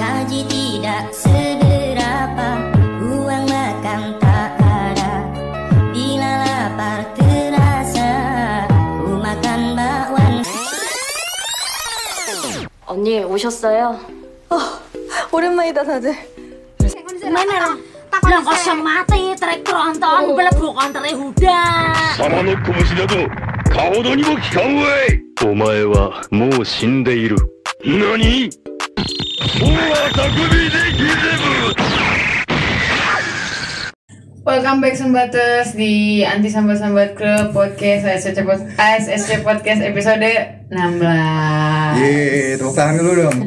[0.00, 2.48] gaji tidak seberapa
[3.04, 5.12] uang makan tak ada
[5.92, 8.08] bila lapar terasa
[9.04, 10.34] ku makan bakwan
[12.88, 14.00] 언니 오셨어 요?
[14.48, 14.56] 어
[15.32, 16.16] 오랜만이다 다들
[17.28, 17.76] mana
[18.30, 21.60] Lah kok semati trek tronton blebuk antere huda.
[22.14, 23.26] Sama no komushi da to.
[23.74, 25.18] Kahodo ni mo kikan wei.
[25.42, 27.40] Omae wa mou shinde iru.
[27.82, 28.50] Nani?
[34.44, 40.20] Welcome back sembatas di Anti Sambat Sambat Club Podcast ASSC Podcast, ASSC Podcast episode
[40.68, 40.76] 16
[42.04, 43.38] Yeay, tepuk tangan dulu dong.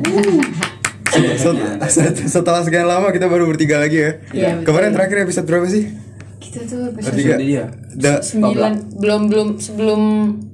[2.26, 5.94] Setelah sekian lama kita baru bertiga lagi ya, ya Kemarin terakhir episode berapa sih?
[6.42, 10.02] Kita tuh episode 3 Sembilan, belum, belum, sebelum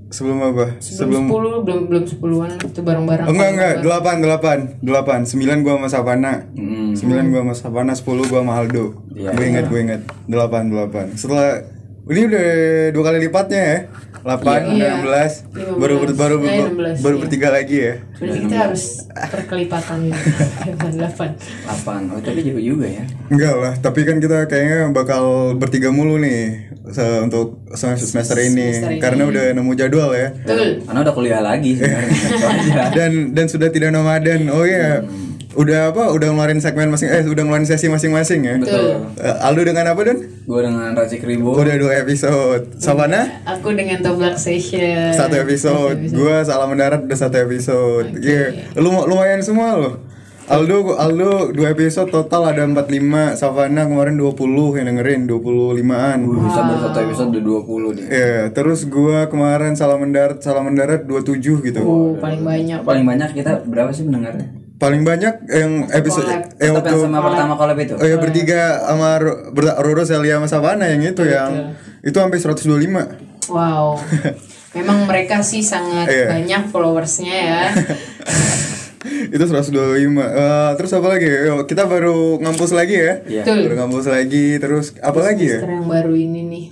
[0.09, 0.65] sebelum apa?
[0.81, 3.25] sebelum 10 belum belum 10-an itu bareng-bareng.
[3.25, 6.91] Oh, enggak enggak, delapan delapan delapan sembilan gua sama Savana, Hmm.
[6.97, 8.85] sembilan gua sama Savana, sepuluh gua sama Aldo.
[9.13, 11.05] Iya, gue ingat gue ingat delapan delapan.
[11.13, 11.61] Setelah
[12.09, 12.45] ini udah
[12.89, 13.77] dua kali lipatnya ya,
[14.21, 14.87] delapan, Iya.
[14.89, 17.21] enam belas, baru ber- baru Nah, baru, 16, baru iya.
[17.21, 17.93] bertiga lagi ya.
[18.13, 18.83] Berarti kita harus
[19.29, 20.19] perkelipatan gitu.
[20.91, 21.31] 8.
[21.65, 26.17] 8 oh tapi jauh juga ya Enggak lah, tapi kan kita kayaknya bakal bertiga mulu
[26.17, 28.99] nih se- untuk semester, semester ini Semester ini.
[28.99, 30.29] karena udah nemu jadwal ya.
[30.35, 30.83] Betul.
[30.83, 34.49] karena udah kuliah lagi sebenarnya aja Dan dan sudah tidak nomaden.
[34.49, 35.05] Oh iya.
[35.51, 36.13] Udah apa?
[36.13, 38.55] Udah ngeluarin segmen masing eh udah ngeluarin sesi masing-masing ya.
[38.55, 40.17] betul Eh, Aldo dengan apa Dan?
[40.45, 42.77] gue dengan Racik Ribu Udah dua episode.
[42.77, 45.09] Savana Aku dengan Toblak Session.
[45.11, 45.97] satu episode.
[46.09, 48.13] Gua salah mendarat udah satu episode.
[48.15, 48.73] Iya.
[48.75, 49.93] Lu lumayan semua loh.
[50.45, 52.89] Aldo Aldo dua episode total ada 45
[53.33, 58.37] Savana kemarin 20 yang dengerin 25-an Gue bisa baru satu episode udah 20 nih Iya,
[58.49, 61.81] terus gua kemarin salah mendarat, salah mendarat 27 gitu.
[61.85, 62.81] Oh, paling banyak.
[62.81, 66.55] paling banyak kita berapa sih pendengarnya Paling banyak yang episode Collab.
[66.55, 69.19] yang tetap waktu yang sama pertama collab itu Oh ya bertiga sama
[69.77, 73.51] Roro Celia sama Savana yang itu yang itu sampai 125.
[73.51, 73.99] Wow.
[74.79, 76.27] Memang mereka sih sangat Iya.
[76.31, 77.61] banyak followersnya ya.
[79.35, 79.75] itu 125.
[80.15, 81.27] Eh, terus apa lagi?
[81.27, 83.13] Yo, kita baru ngampus lagi ya.
[83.25, 83.43] Iya.
[83.43, 83.59] Betul.
[83.67, 85.59] Baru ngampus lagi terus apa lagi ya?
[85.59, 86.65] Yang baru ini nih.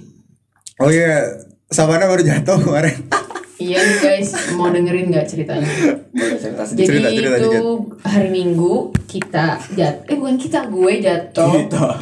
[0.78, 2.96] Oh iya, Savana baru jatuh kemarin.
[3.58, 5.66] Iya nih guys, mau dengerin nggak ceritanya?
[6.14, 8.06] boleh cerita sedikit Jadi Cerita, cerita itu dikit.
[8.06, 8.76] hari Minggu
[9.10, 11.54] kita jat, eh bukan kita, gue jatuh,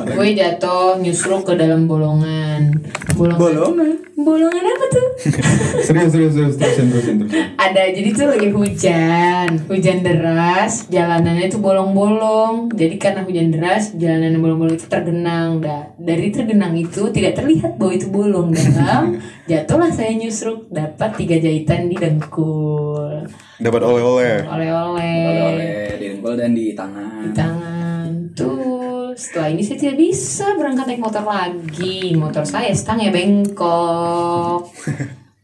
[0.03, 2.75] gue jatuh nyusruk ke dalam bolongan.
[3.15, 3.39] Bolongan.
[3.39, 5.07] bolongan Bolongan apa tuh?
[5.85, 7.51] serius serius serius terusin terusin terusin.
[7.59, 12.71] Ada jadi tuh lagi hujan, hujan deras, jalanannya tuh bolong-bolong.
[12.71, 15.59] Jadi karena hujan deras, jalanan yang bolong-bolong itu tergenang.
[15.59, 19.19] Dah dari tergenang itu tidak terlihat bahwa itu bolong dalam.
[19.51, 24.41] Jatuhlah saya nyusruk, dapat tiga jahitan di dengkul, Dapat oleh-oleh.
[24.43, 28.09] oleh-oleh oleh di dengkul dan di tangan di tangan.
[28.33, 32.11] Tuh, setelah ini saya tidak bisa berangkat naik motor lagi.
[32.13, 34.67] Motor saya stangnya bengkok.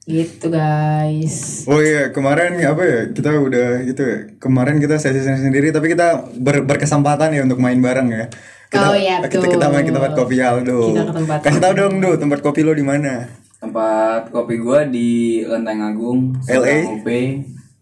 [0.04, 1.64] gitu guys.
[1.64, 3.00] Oh iya, kemarin apa ya?
[3.08, 4.18] Kita udah gitu ya.
[4.38, 8.26] Kemarin kita sesi sendiri tapi kita ber- berkesempatan ya untuk main bareng ya.
[8.68, 9.56] Kita, Oh iya, kita, betul.
[9.56, 10.80] kita main ke tempat kopi Aldo.
[10.90, 11.80] Kita ke tempat Kasih tahu kopi.
[11.80, 13.28] dong, Do, tempat kopi lo di mana?
[13.62, 15.10] Tempat kopi gua di
[15.44, 16.82] Lenteng Agung LA?
[16.92, 17.08] UP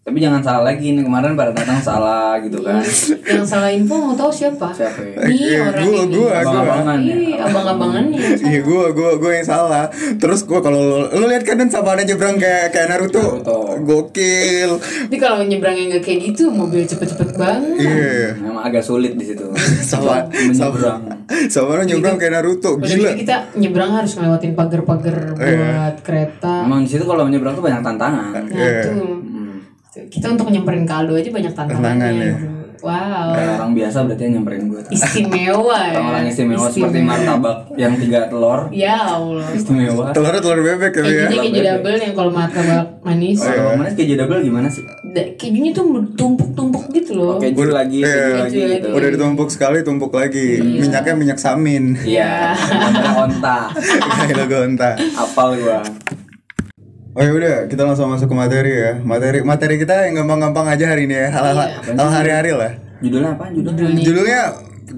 [0.00, 2.80] tapi jangan salah lagi nih kemarin pada datang salah gitu kan
[3.22, 4.72] Yang salah info mau tahu siapa?
[4.72, 6.14] siapa ya Nih Iya, orang gua- ini.
[6.16, 8.18] gua- abang-abangan ya Ih, abang-abangannya.
[8.42, 9.84] Iya, gua gua gua yang salah.
[10.16, 13.22] Terus gua kalau lo, lo lihat kan Savana nyebrang kayak kayak Naruto.
[13.38, 13.58] Naruto.
[13.78, 14.70] Gokil.
[14.80, 17.78] Tapi kalau nyebrang yang gak kayak gitu, mobil cepet-cepet banget.
[17.78, 18.40] Iya.
[18.40, 19.46] memang agak sulit di situ
[19.90, 20.26] Sama
[21.30, 22.70] menyeberang Savana nyebrang kayak Naruto.
[22.76, 23.14] Gila.
[23.14, 26.66] kita nyebrang harus ngelewatin pagar-pagar buat kereta.
[26.66, 28.30] Emang di situ kalau menyeberang tuh banyak tantangan.
[28.34, 28.82] Nah Iya.
[28.82, 28.94] tuh.
[28.98, 29.56] Hmm.
[30.06, 32.26] Kita untuk nyamperin kaldo aja banyak Tantangan, tantangannya.
[32.26, 32.36] ya.
[32.80, 33.32] Wow.
[33.32, 34.80] Kayak orang biasa berarti yang nyamperin gue.
[34.88, 35.98] Istimewa ya.
[35.98, 38.60] Orang istimewa seperti martabak yang tiga telur.
[38.70, 39.44] Ya Allah.
[39.50, 40.04] Istimewa.
[40.10, 41.26] Telur telur bebek tapi ya.
[41.26, 43.38] Kejunya keju double yang kalau martabak manis.
[43.38, 44.82] Kalau manis keju double gimana sih?
[45.06, 47.36] Da- Kejunya tuh tumpuk-tumpuk gitu loh.
[47.36, 48.40] Oke, keju lagi, keju Iya.
[48.40, 48.88] lagi gitu.
[48.90, 50.60] Udah ditumpuk sekali, tumpuk lagi.
[50.60, 52.00] Minyaknya minyak samin.
[52.00, 53.58] Iya, gambarnya onta.
[53.74, 54.90] Kayak logo onta.
[55.14, 55.80] Apal gua.
[57.10, 58.92] Oh ya udah, kita langsung masuk ke materi ya.
[59.02, 61.28] Materi materi kita yang gampang-gampang aja hari ini ya.
[61.34, 61.98] Hal-hal Iya.
[61.98, 62.72] hal hari-hari lah.
[63.02, 63.44] Judulnya apa?
[63.50, 63.98] Judulnya?
[63.98, 64.40] Judulnya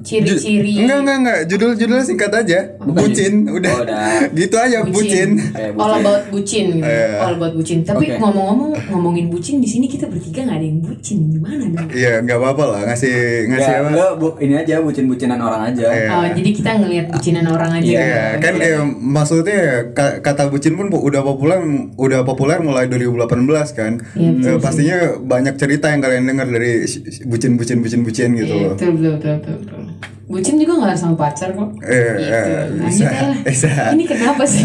[0.02, 0.72] Ciri-ciri.
[0.78, 2.58] Enggak enggak enggak, judul judulnya singkat aja.
[2.82, 3.72] bucin, udah.
[3.72, 4.18] Oh, udah.
[4.38, 5.28] gitu aja bucin.
[5.48, 6.00] Kayak All bucin.
[6.00, 6.84] about bucin gitu.
[6.84, 7.08] Iya.
[7.18, 7.78] All about bucin.
[7.82, 8.18] Tapi Oke.
[8.18, 11.18] ngomong-ngomong ngomongin bucin di sini kita bertiga nggak ada yang bucin.
[11.28, 11.88] Gimana dong?
[11.88, 13.14] Iya, enggak apa-apa lah ngasih
[13.48, 13.88] ngasih Ya, apa.
[13.88, 15.86] enggak, bu, ini aja bucin-bucinan orang aja.
[15.86, 16.08] Iya.
[16.10, 17.88] Oh, jadi kita ngelihat bucinan orang aja.
[17.88, 19.60] Iya, kan ya, maksudnya
[19.90, 21.58] ka- kata bucin pun udah populer
[21.94, 23.92] udah populer mulai 2018 kan.
[24.12, 26.82] Iya, Eh, pastinya banyak cerita yang kalian dengar dari
[27.22, 29.82] bucin-bucin bucin-bucin gitu Iya, betul, betul, betul, betul, betul.
[30.24, 31.68] Bucin juga nggak harus sama pacar kok.
[31.82, 32.50] Eh, Gitu.
[32.50, 33.38] eh, bisa, aja lah.
[33.44, 33.70] bisa.
[33.92, 34.64] Ini kenapa sih?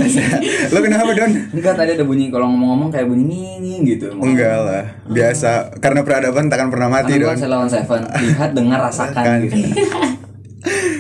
[0.69, 1.31] Lo kenapa Don?
[1.51, 4.07] Enggak tadi ada bunyi kalau ngomong-ngomong kayak bunyi nging gitu.
[4.13, 5.75] Enggak lah, biasa.
[5.78, 7.38] Karena peradaban takkan pernah mati Karena Don.
[7.38, 9.39] gua Lawan Seven lihat dengar rasakan Kan.
[9.44, 9.57] gitu.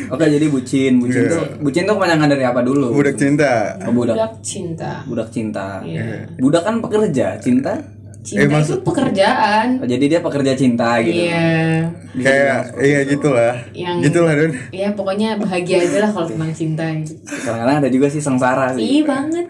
[0.07, 1.31] Oke jadi bucin, bucin Iya.
[1.33, 2.91] tuh bucin tuh kepanjangan dari apa dulu?
[2.93, 3.75] Budak cinta.
[3.83, 4.15] Oh, budak.
[4.15, 4.91] Budak cinta.
[5.03, 5.65] Budak cinta.
[5.81, 6.31] Iya.
[6.39, 7.75] Budak kan pekerja, cinta.
[8.27, 9.67] Cinta Eh, itu maksud- Oh, pekerjaan.
[9.81, 11.15] jadi dia pekerja cinta gitu.
[11.23, 11.87] Iya.
[12.13, 13.55] Kayak iya gitulah.
[13.71, 14.51] Yang- Gitulah Don.
[14.69, 17.15] Ya pokoknya bahagia aja lah kalau tentang cinta gitu.
[17.23, 18.83] Kadang-kadang ada juga sih sengsara sih.
[18.83, 19.45] Iya banget.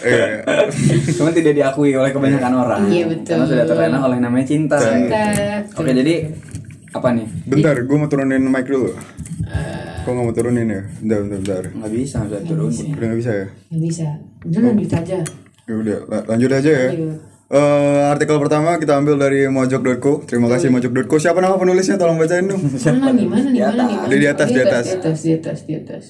[0.00, 0.26] Iya.
[1.16, 2.80] Cuman tidak diakui oleh kebanyakan orang.
[2.86, 3.32] Iya, betul.
[3.34, 4.76] Karena sudah terlena oleh namanya cinta.
[4.76, 5.24] Cinta.
[5.72, 6.14] Oke jadi
[6.90, 7.26] apa nih?
[7.46, 8.92] Bentar, gue mau turunin mic dulu.
[9.46, 9.96] Eh.
[10.00, 10.82] Kok nggak mau turunin ya?
[10.98, 11.64] Bentar, bentar, bentar.
[11.72, 12.68] Nggak bisa, nggak turun.
[12.68, 13.46] Udah nggak bisa ya?
[13.70, 14.06] Nggak bisa.
[14.44, 15.18] Udah lanjut aja.
[15.62, 16.88] Ya udah, la- lanjut aja ya.
[16.90, 17.14] Iya.
[17.50, 20.22] Eh, artikel pertama kita ambil dari mojok.co.
[20.22, 21.18] Terima kasih mojok.co.
[21.18, 21.98] Siapa nama penulisnya?
[21.98, 22.62] Tolong bacain dong.
[22.86, 23.26] Mana nih?
[23.26, 23.62] Mana nih?
[23.66, 24.18] Mana nih?
[24.22, 24.84] Di atas, di atas.
[24.86, 26.04] Di atas, di atas, di atas.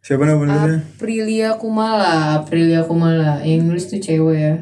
[0.00, 0.78] Siapa nama penulisnya?
[0.96, 3.42] Aprilia Kumala, Aprilia Kumala.
[3.44, 4.54] Yang nulis tuh cewek ya.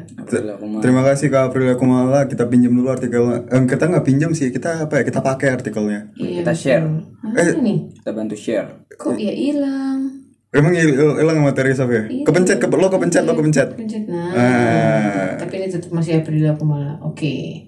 [0.81, 2.27] Terima kasih Kak Aprilia Kumala.
[2.27, 3.47] Kita pinjam dulu artikelnya.
[3.47, 4.51] Eh, kita nggak pinjam sih.
[4.51, 5.03] Kita apa ya?
[5.07, 6.11] Kita pakai artikelnya.
[6.19, 6.83] Iya, Kita share.
[7.23, 7.55] Mana Eh.
[7.55, 7.77] nih?
[7.95, 8.89] Kita bantu share.
[8.91, 10.24] Kok ya hilang?
[10.55, 12.07] Emang hil- hilang materi Sof ya?
[12.07, 13.75] Kepencet, ke, lo kepencet, lo kepencet.
[13.75, 14.07] Pencet.
[14.07, 14.31] Nah.
[14.31, 15.29] Ah.
[15.35, 16.95] Tapi ini tetap masih Aprilia Kumala.
[17.03, 17.67] Oke.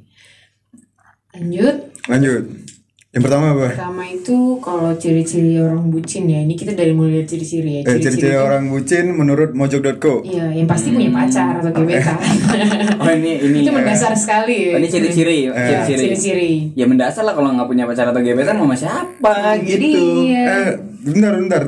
[1.36, 1.75] Lanjut.
[2.07, 2.44] Lanjut.
[3.07, 3.68] Yang pertama apa?
[3.74, 6.39] Pertama itu kalau ciri-ciri orang bucin ya.
[6.39, 7.81] Ini kita dari mulai dari ciri-ciri ya.
[7.84, 10.22] Eh, ciri-ciri itu- orang bucin menurut mojok.co.
[10.22, 12.13] Iya, yang pasti punya pacar atau gebetan.
[13.01, 13.57] Oh ini ini.
[13.63, 14.75] itu mendasar sekali.
[14.75, 16.00] Oh, ini ciri-ciri, Ya, ciri-ciri.
[16.13, 16.54] ciri-ciri.
[16.74, 20.04] Ya mendasar lah kalau nggak punya pacar atau gebetan mau sama siapa Jadi gitu.
[20.25, 20.44] iya.
[20.45, 20.69] Eh,
[21.04, 21.63] bentar, bentar.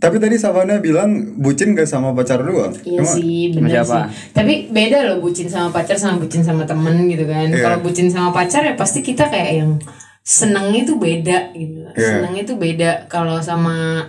[0.00, 2.72] Tapi tadi Savana bilang bucin gak sama pacar doang.
[2.80, 4.08] Iya Emang- sih, benar siapa?
[4.08, 4.32] sih.
[4.32, 7.52] Tapi beda loh bucin sama pacar sama bucin sama temen gitu kan.
[7.52, 7.60] Iya.
[7.60, 9.76] Kalau bucin sama pacar ya pasti kita kayak yang
[10.24, 11.84] senengnya itu beda gitu.
[11.92, 12.24] Iya.
[12.24, 12.90] Senengnya itu beda.
[13.12, 14.08] Kalau sama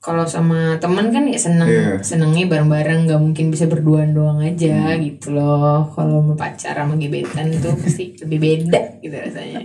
[0.00, 2.00] kalau sama temen kan ya seneng Iya.
[2.00, 4.98] senengnya bareng-bareng nggak mungkin bisa berduaan doang aja Hmm.
[4.98, 5.84] gitu loh.
[5.90, 9.60] Kalau mau pacar sama gebetan itu pasti lebih beda gitu rasanya.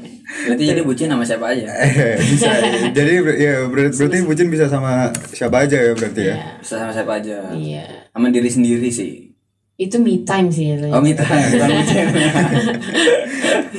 [0.45, 1.71] Berarti jadi bucin sama siapa aja?
[2.35, 2.51] Bisa.
[2.91, 6.35] Jadi ber- ya berarti, berarti bucin bisa sama siapa aja ya berarti ya.
[6.59, 7.35] Bisa sama siapa aja?
[7.49, 8.11] Iya.
[8.11, 9.31] Sama diri sendiri sih.
[9.75, 10.83] Itu me time sih ya.
[10.89, 11.15] Oh bukan
[11.71, 12.05] bucin.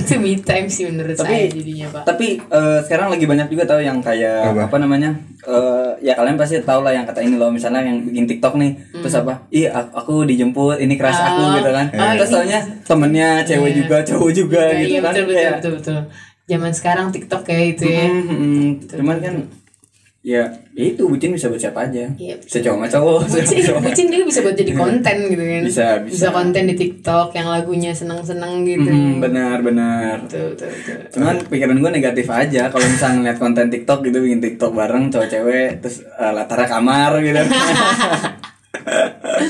[0.06, 2.03] Itu me time sih menurut Tapi- saya jadinya pak.
[2.06, 4.62] Tapi eh, sekarang lagi banyak juga tahu yang kayak Apa?
[4.64, 5.11] apa, namanya?
[5.43, 8.70] Eh, ya kalian pasti tahu lah yang kata ini loh misalnya yang bikin TikTok nih
[8.97, 9.43] terus apa?
[9.50, 11.49] Ih a- aku dijemput ini crush aku Hmm.
[11.49, 11.56] Oh.
[11.56, 11.87] gitu kan.
[11.91, 13.76] Oh, terus ini- taunya temennya cewek Iya.
[13.76, 15.05] juga cowok juga Iya, gitu iya, kan.
[15.08, 15.99] betul, betul, Kayak- betul, betul.
[16.47, 18.06] Zaman sekarang TikTok kayak itu ya.
[18.06, 19.35] Hmm, hmm, Cuman kan
[20.26, 20.43] ya
[20.75, 22.02] ya itu bucin bisa buat siapa aja.
[22.12, 23.19] Iya, Bisa cowok sama cowok.
[23.23, 23.81] bisa Bucin, cowok.
[23.87, 25.62] bucin juga bisa buat jadi konten gitu kan.
[25.62, 26.26] Bisa, bisa.
[26.28, 28.90] konten di TikTok yang lagunya seneng-seneng gitu.
[28.90, 30.26] Hmm, benar benar.
[30.26, 30.99] Betul, betul, betul.
[31.14, 35.28] Cuman pikiran gue negatif aja kalau misalnya ngeliat konten TikTok gitu bikin TikTok bareng cowok
[35.31, 37.40] cewek terus eh, latarnya kamar gitu.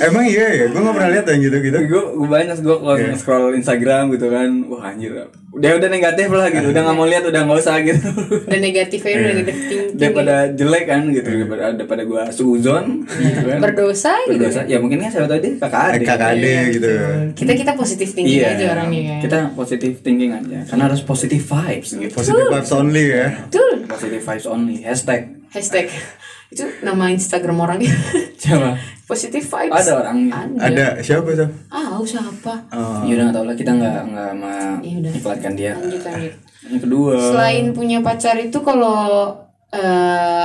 [0.06, 1.78] Emang iya ya, gue gak pernah lihat yang gitu-gitu.
[1.82, 3.14] gue gue banyak gue kalau Iya.
[3.14, 5.12] scroll Instagram gitu kan, wah anjir,
[5.50, 8.06] udah udah negatif lah gitu, udah nggak mau lihat, udah nggak usah gitu.
[8.44, 9.96] Dan negatifnya udah negatif thinking.
[9.96, 13.58] daripada jelek kan gitu, daripada daripada gue suzon gitu kan.
[13.58, 14.38] berdosa gitu.
[14.38, 14.60] Berdosa.
[14.64, 16.06] Ya mungkin kan siapa tahu dia kakak adik.
[16.06, 16.88] kakak ade gitu.
[17.34, 19.18] Kita kita positif thinking Iya, aja orangnya kan.
[19.20, 22.12] kita positive thinking aja, karena harus positive vibes gitu.
[22.12, 23.26] Positive vibes only ya.
[23.42, 23.74] Betul.
[23.86, 24.76] Positive vibes only.
[24.80, 25.20] Hashtag.
[25.50, 25.88] Hashtag
[26.56, 27.92] itu nama Instagram orangnya.
[28.42, 28.72] Coba.
[29.06, 29.86] positif vibes.
[29.86, 30.32] Ada orangnya.
[30.58, 31.46] Ada siapa siapa?
[31.68, 32.52] Ah, siapa?
[33.06, 34.30] Ya udah nggak tahu lah kita nggak nggak
[34.82, 35.12] Ya udah.
[35.14, 35.72] iklankan dia.
[35.76, 36.34] Lanjut lanjut.
[36.66, 37.12] Yang kedua.
[37.20, 39.30] Selain punya pacar itu kalau
[39.68, 39.80] eh,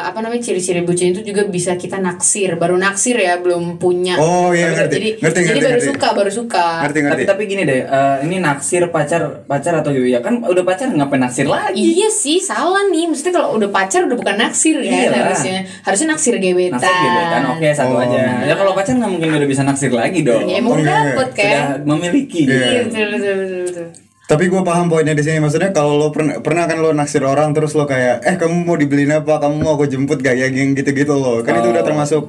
[0.02, 4.18] apa namanya ciri-ciri bucin itu juga bisa kita naksir, baru naksir ya, belum punya.
[4.18, 4.96] Oh, iya, ngerti.
[4.98, 5.90] Jadi, Ngerti, jadi ngerti, baru ngerti.
[5.94, 6.66] suka, baru suka.
[6.84, 7.24] Ngerti tapi ngerti.
[7.26, 11.46] tapi gini deh, eh, ini naksir pacar pacar atau ya kan udah pacar ngapain naksir
[11.46, 11.80] lagi?
[11.80, 13.08] Iya sih, salah nih.
[13.08, 15.20] Maksudnya kalau udah pacar udah bukan naksir kan Iyalah.
[15.30, 15.58] harusnya.
[15.82, 16.82] Harusnya naksir gebetan.
[16.82, 18.04] Naksir gebetan, oke satu Oh.
[18.04, 18.22] aja.
[18.44, 20.44] Ya kalau pacar nggak mungkin udah bisa naksir lagi dong.
[20.44, 21.46] Ya emang Oh, udah iya, dapet kan.
[21.46, 22.42] Sudah memiliki.
[22.50, 22.58] Iya.
[22.66, 23.88] Iya, betul, betul, betul, betul.
[24.32, 27.52] Tapi gue paham poinnya di sini maksudnya kalau lo pernah pernah kan lo naksir orang
[27.52, 29.44] terus lo kayak eh kamu mau dibeliin apa?
[29.44, 30.40] Kamu mau aku jemput gak?
[30.40, 31.44] Ya geng gitu-gitu lo.
[31.44, 31.74] Kan itu Oh.
[31.76, 32.24] udah termasuk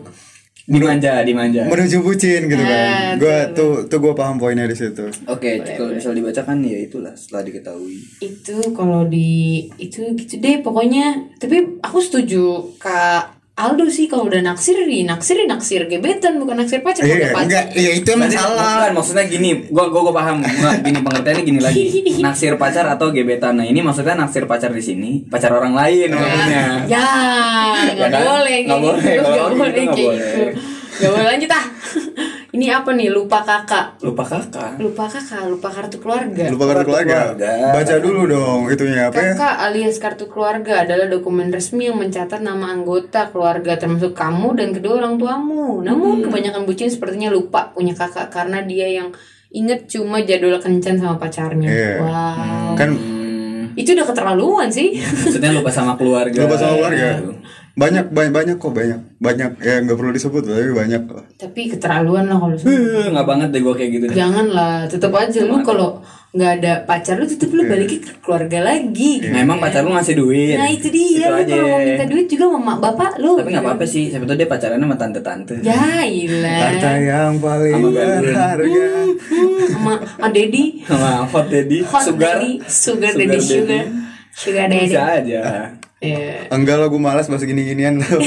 [0.63, 1.67] dimanja dimanja.
[1.67, 3.19] menuju bucin gitu kan.
[3.19, 5.11] Gua tuh tuh gua paham poinnya di situ.
[5.27, 7.99] oke kalau misal dibacakan ya itulah setelah diketahui.
[8.19, 11.39] Itu kalau di itu gitu deh pokoknya.
[11.39, 16.59] Tapi aku setuju kak Aldo sih kalau udah naksir di naksir di naksir gebetan bukan
[16.59, 18.83] naksir pacar Iya, pacar enggak, iya itu emang salah.
[18.83, 20.43] bukan, maksudnya gini, gua gua, gua paham.
[20.43, 21.83] Gua, gini pengertiannya gini lagi.
[22.27, 23.55] Naksir pacar atau gebetan.
[23.55, 26.63] Nah, ini maksudnya naksir pacar di sini, pacar orang lain maksudnya.
[26.91, 27.07] ya
[27.95, 28.23] nggak kan?
[28.23, 30.53] boleh Nggak kayak boleh, gitu kalau nggak gitu boleh nggak kayak boleh.
[30.93, 31.65] gitu boleh lanjut ah
[32.53, 34.77] ini apa nih lupa kakak Lupa kakak.
[34.77, 37.33] lupa kakak lupa kartu keluarga Lupa kartu keluarga.
[37.33, 37.53] keluarga.
[37.73, 39.33] Baca dulu dong itunya apa ya?
[39.33, 44.69] Kakak alias kartu keluarga adalah dokumen resmi yang mencatat nama anggota keluarga termasuk kamu dan
[44.71, 45.81] kedua orang tuamu.
[45.81, 46.25] Namun Hmm.
[46.25, 49.09] kebanyakan bucin sepertinya lupa punya kakak karena dia yang
[49.51, 51.67] inget cuma jadwal kencan sama pacarnya.
[51.67, 51.93] Iya.
[51.99, 52.73] Wow.
[52.75, 55.01] Kan Hmm, Itu udah keterlaluan sih.
[55.01, 56.37] maksudnya lupa sama keluarga.
[56.39, 57.09] lupa sama keluarga.
[57.17, 57.33] Gitu.
[57.73, 59.01] Banyak banyak banyak kok banyak.
[59.17, 61.25] Banyak ya nggak perlu disebut tapi banyak kok.
[61.37, 64.15] Tapi keterlaluan lah kalau Eh, nggak banget deh gua kayak gitu deh.
[64.15, 69.21] Janganlah, tetap aja lu kalau nggak ada pacar lu tetap lu balikin ke keluarga lagi.
[69.23, 70.53] Nah, emang pacar lu ngasih duit.
[70.55, 71.53] Nah itu dia, Itu lu aja.
[71.55, 73.33] kalau mau minta duit juga sama mak bapak lu.
[73.37, 75.55] Tapi nggak apa-apa sih, siapa tahu dia pacarannya sama tante-tante.
[75.63, 76.61] Ya ilah.
[76.69, 78.87] Harta yang paling Sama berharga.
[79.67, 82.37] sama sama Dedi Sama hot daddy, hot sugar.
[82.37, 83.41] daddy sugar Sugar daddy daddy.
[83.43, 83.85] sugar
[84.31, 85.43] sugar daddy Bisa aja.
[86.03, 86.51] Iya.
[86.51, 88.19] Enggak lah gue malas bahas gini-ginian lo.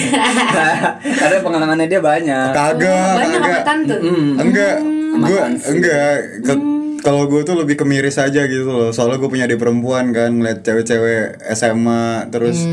[0.95, 2.47] Ada pengalamannya dia banyak.
[2.49, 3.63] Kagak, banyak apa kagak.
[3.63, 3.95] tante
[4.37, 6.15] Enggak, Sama gue enggak.
[6.41, 8.89] Ke- Kalau gue tuh lebih ke miris aja gitu loh.
[8.89, 12.65] Soalnya gue punya di perempuan kan, ngeliat cewek-cewek SMA terus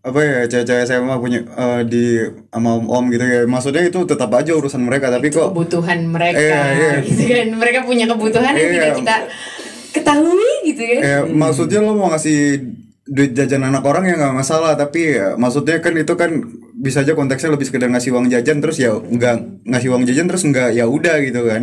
[0.00, 3.42] apa ya cewek-cewek SMA punya eh, di sama om-om gitu ya.
[3.44, 6.92] Maksudnya itu tetap aja urusan mereka, tapi kok kebutuhan mereka Iya, iya.
[7.08, 8.74] gitu kan mereka punya kebutuhan yang Iya.
[8.76, 9.16] tidak kita
[9.92, 12.64] ketahui gitu kan ya maksudnya lo mau ngasih
[13.04, 16.30] duit jajan anak orang ya nggak masalah tapi ya, maksudnya kan itu kan
[16.72, 20.42] bisa aja konteksnya lebih sekedar ngasih uang jajan terus ya nggak ngasih uang jajan terus
[20.44, 21.62] nggak ya udah gitu kan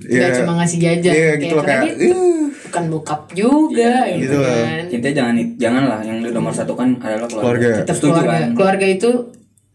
[0.00, 0.38] nggak Iya.
[0.38, 2.14] cuma ngasih jajan kayak gitu loh, kayak, dia "Ih."
[2.62, 4.54] bukan bokap juga gitu, gitu lah.
[4.54, 7.42] kan Intinya jangan jangan lah yang nomor satu kan adalah keluarga.
[7.42, 7.70] Keluarga.
[7.82, 8.48] tetap Setuju keluarga kan?
[8.54, 9.10] keluarga itu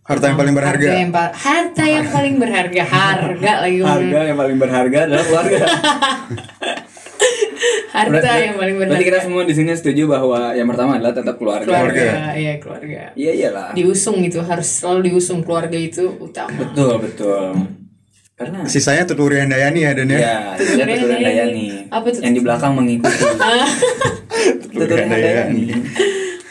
[0.01, 3.77] harta yang paling berharga harga yang, pa- harta yang paling berharga harga lagi.
[3.81, 5.57] Harga yang paling berharga adalah keluarga.
[7.95, 11.13] harta Berarti- yang paling Berarti berharga kita semua di sini setuju bahwa yang pertama adalah
[11.13, 11.63] tetap keluarga.
[11.65, 13.67] keluarga iya keluarga Iya iyalah.
[13.71, 17.55] diusung itu harus selalu diusung keluarga itu utama Betul betul.
[18.35, 21.87] Karena sisanya tuturi Handayani ya dan ya ya dia Tuturan Dayani.
[21.87, 22.19] Apa tuh?
[22.19, 23.23] Yang di belakang mengikuti.
[24.75, 25.63] Tuturan Dayani.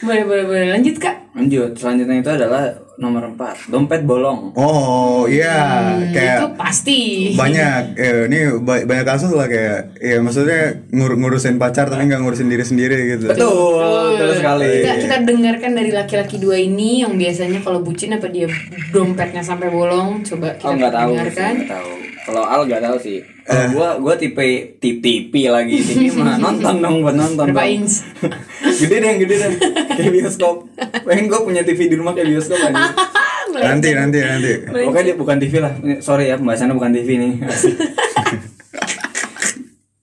[0.01, 2.63] boleh boleh boleh lanjut kak Lanjut, selanjutnya itu adalah
[2.97, 4.51] nomor 4 Dompet bolong.
[4.53, 5.55] Oh iya
[5.91, 6.99] Hmm, itu kayak pasti.
[7.33, 12.19] banyak eh, ini ba- banyak kasus lah kayak ya maksudnya ngur- ngurusin pacar tapi nggak
[12.19, 13.27] ngurusin diri sendiri gitu.
[13.27, 14.71] Betul, betul sekali.
[14.79, 18.47] Kita kita dengarkan dari laki-laki dua ini yang biasanya kalau bucin apa dia
[18.89, 21.53] dompetnya sampai bolong coba kita Oh nggak tahu sih, dengarkan.
[21.57, 21.91] nggak tahu.
[22.25, 23.19] Kalau Al nggak tahu sih.
[23.45, 27.53] Kalau gua gua tipe tipe TV lagi TV mah nonton dong buat nonton.
[27.53, 28.01] berapa inch
[28.81, 29.51] gede deh, gede deh.
[29.93, 30.65] Kayak bioskop.
[31.05, 32.89] Pengen gua punya TV di rumah kayak bioskop aja.
[33.55, 35.73] nanti nanti nanti Pokoknya dia bukan TV lah.
[35.77, 37.33] Ini, Sorry ya pembahasannya bukan TV nih.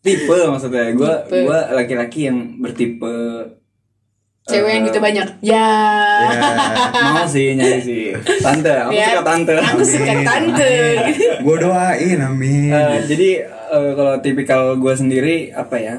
[0.02, 1.42] tipe maksudnya gua Tipe.
[1.42, 3.10] gua laki-laki yang bertipe
[4.44, 5.28] cewek yang Eh, gitu banyak.
[5.40, 5.68] Ya.
[6.92, 8.04] mau sih nyari sih.
[8.38, 9.54] Tante aku Ya, suka tante.
[9.54, 10.74] aku suka tante.
[11.44, 12.70] Gue doain amin.
[12.70, 15.96] Eh, jadi eh, kalau tipikal gue sendiri apa ya?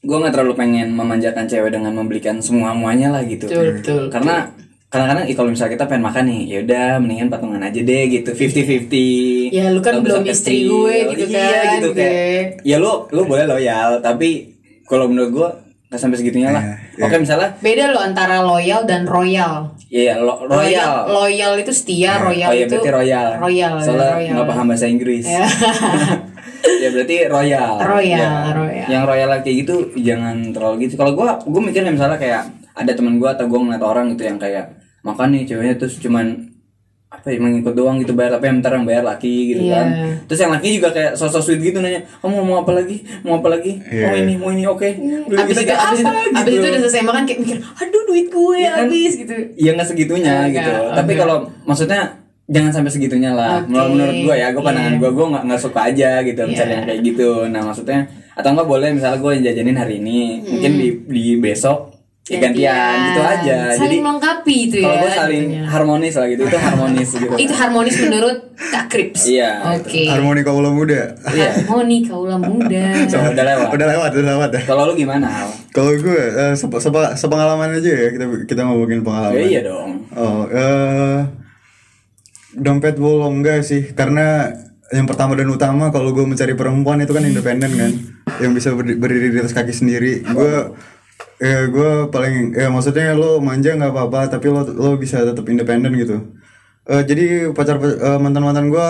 [0.00, 3.44] Gue nggak terlalu pengen memanjakan cewek dengan membelikan semua muanya lah gitu.
[3.46, 4.48] Betul betul karena
[4.90, 9.54] kadang-kadang kalau misalnya kita pengen makan nih ya udah mendingan patungan aja deh gitu 50-50
[9.54, 12.02] Ya, lu kan belum istri gue gitu iya, kan, gitu gue.
[12.02, 14.50] kayak ya lu lu boleh loyal tapi
[14.82, 15.48] kalau menurut gue
[15.86, 16.64] nggak sampai segitunya lah
[17.00, 21.08] Iya, oke misalnya beda loh antara loyal dan royal Iya, lo- royal.
[21.08, 23.28] loyal itu setia royal oh iya itu berarti royal.
[23.40, 24.32] royal Soalnya royal.
[24.36, 25.24] nggak paham bahasa Inggris.
[25.24, 25.42] Ya.
[26.82, 27.72] ya berarti royal.
[27.80, 28.52] Royal, Ya.
[28.52, 28.86] royal.
[28.86, 30.94] Yang royal kayak gitu jangan terlalu gitu.
[30.94, 32.42] Kalau gua gua mikirnya misalnya kayak
[32.72, 36.49] ada teman gua atau gua ngeliat orang gitu yang kayak makan nih ceweknya terus cuman
[37.10, 39.74] apa ya mengikut doang gitu bayar tapi yang ntar yang bayar laki gitu Iya.
[39.74, 39.86] kan
[40.24, 43.50] terus yang laki juga kayak sosok sweet gitu nanya kamu mau apa lagi mau apa
[43.50, 44.06] lagi Iya.
[44.06, 44.88] mau ini mau ini oke
[45.26, 46.54] Duit abis itu kita kayak abis itu apa abis gitu.
[46.56, 48.78] itu udah selesai makan kayak mikir aduh duit gue Iya kan?
[48.80, 51.18] habis gitu ya nggak segitunya Enggak, gitu tapi enggak.
[51.20, 52.00] kalau maksudnya
[52.46, 53.66] jangan sampai segitunya lah Oke.
[53.68, 55.00] menurut menurut gue ya gue pandangan Iya.
[55.00, 56.76] gue gue nggak nggak suka aja gitu misalnya Iya.
[56.76, 58.00] yang kayak gitu nah maksudnya
[58.32, 61.89] atau enggak boleh misalnya gue yang jajanin hari ini mungkin di di besok
[62.28, 62.94] ya gantian.
[63.10, 63.56] gitu aja.
[63.74, 65.62] Saling jadi melengkapi itu ya kalau gue saling intinya.
[65.66, 67.34] harmonis lah gitu itu harmonis gitu.
[67.34, 69.22] Itu harmonis menurut Kak Krips.
[69.26, 69.50] Iya,
[69.80, 70.02] oke.
[70.06, 71.16] harmoni kaula muda.
[71.26, 71.50] Iya.
[71.64, 72.84] harmoni kaulah muda.
[73.08, 73.68] So, udah lewat.
[73.72, 74.62] Udah lewat udah lewat ya.
[74.68, 75.48] Kalau lu gimana Al?
[75.70, 79.38] kalau gue eh, sepe- sepe- sepengalaman aja ya kita kita ngomongin pengalaman.
[79.40, 79.90] Ya, iya dong.
[80.14, 81.18] Oh, eh
[82.50, 84.50] dompet bolong enggak sih karena
[84.90, 87.90] yang pertama dan utama kalau gue mencari perempuan itu kan independen kan
[88.42, 90.22] yang bisa berdiri, berdiri di atas kaki sendiri.
[90.26, 90.74] Gue
[91.40, 95.96] ya gue paling ya maksudnya lo manja nggak apa-apa tapi lo lo bisa tetap independen
[95.96, 96.18] gitu
[96.82, 97.78] Eh, jadi pacar
[98.18, 98.88] mantan mantan gue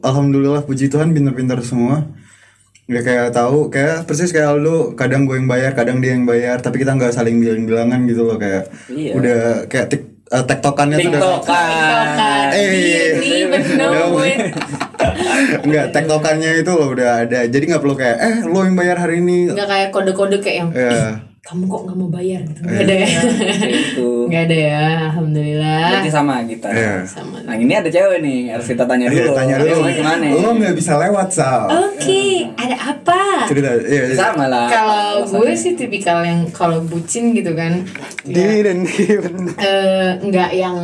[0.00, 2.06] alhamdulillah puji Tuhan pintar-pintar semua
[2.84, 6.60] ya kayak tahu kayak persis kayak Aldo kadang gue yang bayar kadang dia yang bayar
[6.60, 9.12] tapi kita nggak saling bilang-bilangan gitu loh kayak Iya.
[9.18, 11.22] udah kayak tik eh, tektokannya tuh udah
[12.54, 12.68] Eh,
[13.74, 14.40] Udah, it.
[15.64, 17.40] Enggak, tektokannya itu loh udah ada.
[17.44, 19.50] Jadi nggak perlu kayak eh lo yang bayar hari ini.
[19.50, 21.33] Nggak kayak kode-kode kayak yang Ya.
[21.44, 22.60] Kamu kok nggak mau bayar gitu.
[22.64, 23.08] Nggak ada ya.
[23.68, 25.84] itu Nggak ada ya, alhamdulillah.
[25.92, 26.94] berarti sama kita Iya.
[27.04, 27.36] Sama.
[27.44, 29.76] nah ini ada cewek nih harus kita tanya Iya, dulu tanya dulu.
[29.76, 31.68] mau gimana Lo nggak bisa lewat sal.
[31.68, 33.20] Oke, ada apa?
[33.44, 33.76] Cerita.
[33.76, 34.02] Iya.
[34.08, 34.16] iya.
[34.16, 37.84] sama lah Kalau gue sih tipikal yang kalau bucin gitu kan,
[38.24, 38.80] Di dan
[39.60, 40.76] eh, nggak yang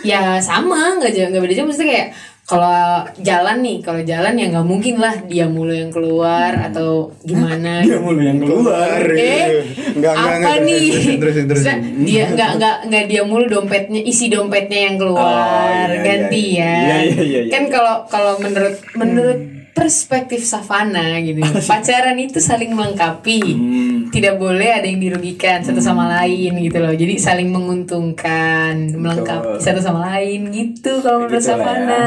[0.00, 2.08] ya sama nggak jauh nggak beda jauh maksudnya kayak
[2.50, 7.78] kalau jalan nih kalau jalan ya nggak mungkin lah dia mulu yang keluar atau gimana
[7.86, 8.98] dia mulu yang keluar.
[9.14, 9.62] Eh
[9.94, 10.90] Enggak, enggak, apa enggak, nih?
[11.22, 11.78] terusin, terusin.
[11.78, 15.86] Maksudnya dia nggak nggak nggak dia mulu dompetnya isi dompetnya yang keluar.
[15.86, 16.74] Oh, iya, ganti iya, ya.
[16.74, 17.52] Iya, iya, iya, iya.
[17.54, 21.40] kan kalau kalau menurut menurut perspektif Savana gitu.
[21.70, 23.40] Pacaran itu saling melengkapi.
[23.40, 23.90] Hmm.
[24.10, 26.90] tidak boleh ada yang dirugikan satu sama lain gitu loh.
[26.90, 31.62] Jadi saling menguntungkan melengkapi satu sama lain gitu kalau menurut Gitu lah ya.
[31.62, 32.06] Savana.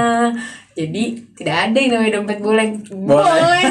[0.73, 1.03] Jadi
[1.39, 3.63] tidak ada yang namanya dompet boleng Boleh.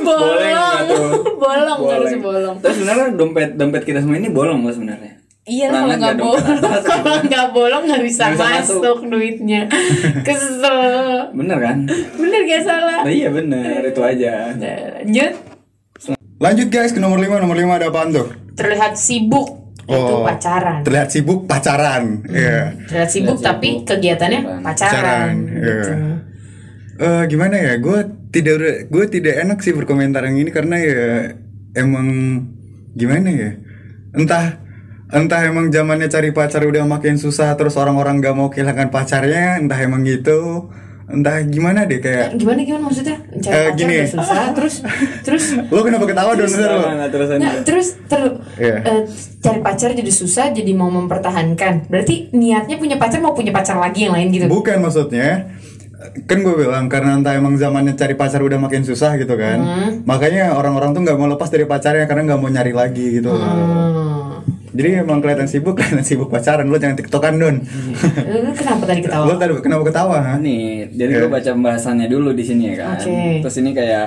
[0.00, 0.86] boleng
[1.42, 1.80] bolong.
[1.90, 2.20] Harus Boleh.
[2.20, 2.56] bolong.
[2.62, 6.58] Terus sebenarnya dompet dompet kita semua ini bolong loh sebenarnya Iya lah, kalau nggak bolong,
[6.90, 8.98] kalau nggak bolong nggak bisa, bisa masuk, masuk.
[9.08, 9.60] duitnya.
[10.26, 10.78] Kesel,
[11.32, 11.78] bener kan
[12.14, 13.00] bener gak salah?
[13.02, 15.32] nah, iya bener itu aja Nah, Lanjut,
[16.36, 18.28] Lanjut guys ke nomor 5 Nomor 5 ada apaan tuh?
[18.52, 19.48] terlihat sibuk
[19.82, 20.22] itu Oh.
[20.22, 20.86] pacaran.
[20.86, 22.22] Terlihat sibuk pacaran.
[22.24, 22.78] Iya.
[22.86, 24.62] Terlihat sibuk Terlihat tapi sibuk, kegiatannya pacaran.
[24.62, 25.34] pacaran.
[25.50, 25.74] Iya.
[25.74, 25.92] gitu.
[27.00, 27.72] Eh gimana ya?
[27.76, 27.98] Gue
[28.30, 28.54] tidak
[28.86, 31.02] gue tidak enak sih berkomentar yang ini karena ya
[31.74, 32.06] emang
[32.92, 33.50] gimana ya?
[34.12, 34.62] Entah
[35.10, 39.76] entah emang zamannya cari pacar udah makin susah terus orang-orang gak mau kehilangan pacarnya, entah
[39.76, 40.70] emang gitu.
[41.04, 43.18] Entah gimana deh kayak Gimana gimana maksudnya?
[43.18, 43.96] Mencari Eh, pacar gini.
[43.96, 44.74] udah susah, terus
[45.20, 46.80] terus lo kenapa ketawa dong bentar lo?
[46.80, 46.94] Nah,
[47.36, 48.22] Nah, terus ter,
[48.56, 48.76] Iya.
[48.80, 49.02] eh,
[49.42, 51.90] cari pacar jadi susah, jadi mau mempertahankan.
[51.90, 54.46] Berarti niatnya punya pacar mau punya pacar lagi yang lain gitu.
[54.46, 55.50] Bukan maksudnya
[56.24, 59.60] kan gue bilang karena entah emang zamannya cari pacar udah makin susah gitu kan
[60.02, 63.99] makanya orang-orang tuh nggak mau lepas dari pacarnya karena nggak mau nyari lagi gitu Hmm.
[64.70, 69.24] Jadi emang kelihatan sibuk kelihatan sibuk pacaran lo jangan tiktokan don Lu kenapa tadi ketawa?
[69.24, 70.32] lo tadi kenapa ketawa ha?
[70.36, 71.20] nih jadi Iya.
[71.20, 73.42] gue baca pembahasannya dulu di sini ya kan Oke.
[73.42, 74.06] terus ini kayak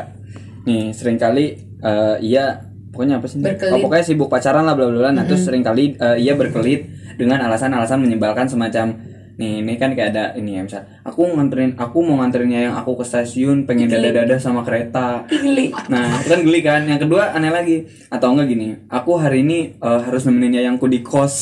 [0.63, 1.45] nih sering kali
[1.79, 3.37] eh, iya pokoknya apa sih?
[3.37, 3.73] Berkelit.
[3.73, 6.87] Oh, pokoknya sibuk pacaran lah bla bla bla nah terus sering kali eh, ia berkelit
[7.13, 8.93] dengan alasan-alasan menyebalkan semacam
[9.33, 12.95] nih ini kan kayak ada ini ya misal aku nganterin aku mau nganterinnya yang aku
[12.95, 15.73] ke stasiun pengen dada-dada sama kereta Geli.
[15.87, 16.81] Nah, itu kan geli kan.
[16.83, 17.77] Yang kedua aneh lagi.
[18.07, 21.33] Atau enggak gini, aku hari ini eh, harus nemenin yayangku di kos.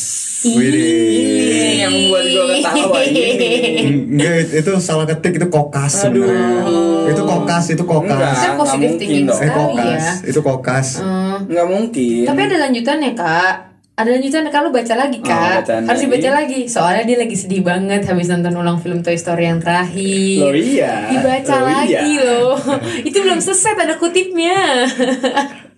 [0.42, 0.88] Ini
[1.80, 3.28] yang buat gue ketawa ini.
[4.10, 6.64] Enggak itu salah ketik itu kokas sebenarnya
[7.04, 9.40] itu kokas itu kokas Enggak, Kan positive nggak mungkin dong.
[9.40, 10.14] eh kokas ya.
[10.26, 11.38] itu kokas Hmm.
[11.46, 12.24] Enggak mungkin.
[12.24, 13.56] Tapi ada lanjutannya kak.
[13.92, 15.68] Ada lanjutannya kalau baca lagi Oh, kak.
[15.68, 16.60] bacaan Harus dibaca lagi.
[16.66, 20.42] Soalnya dia lagi sedih banget habis nonton ulang film Toy Story yang terakhir.
[20.42, 21.12] Loh iya.
[21.12, 22.24] Dibaca Loh lagi iya.
[22.24, 22.56] loh.
[23.08, 24.88] Itu belum selesai ada kutipnya.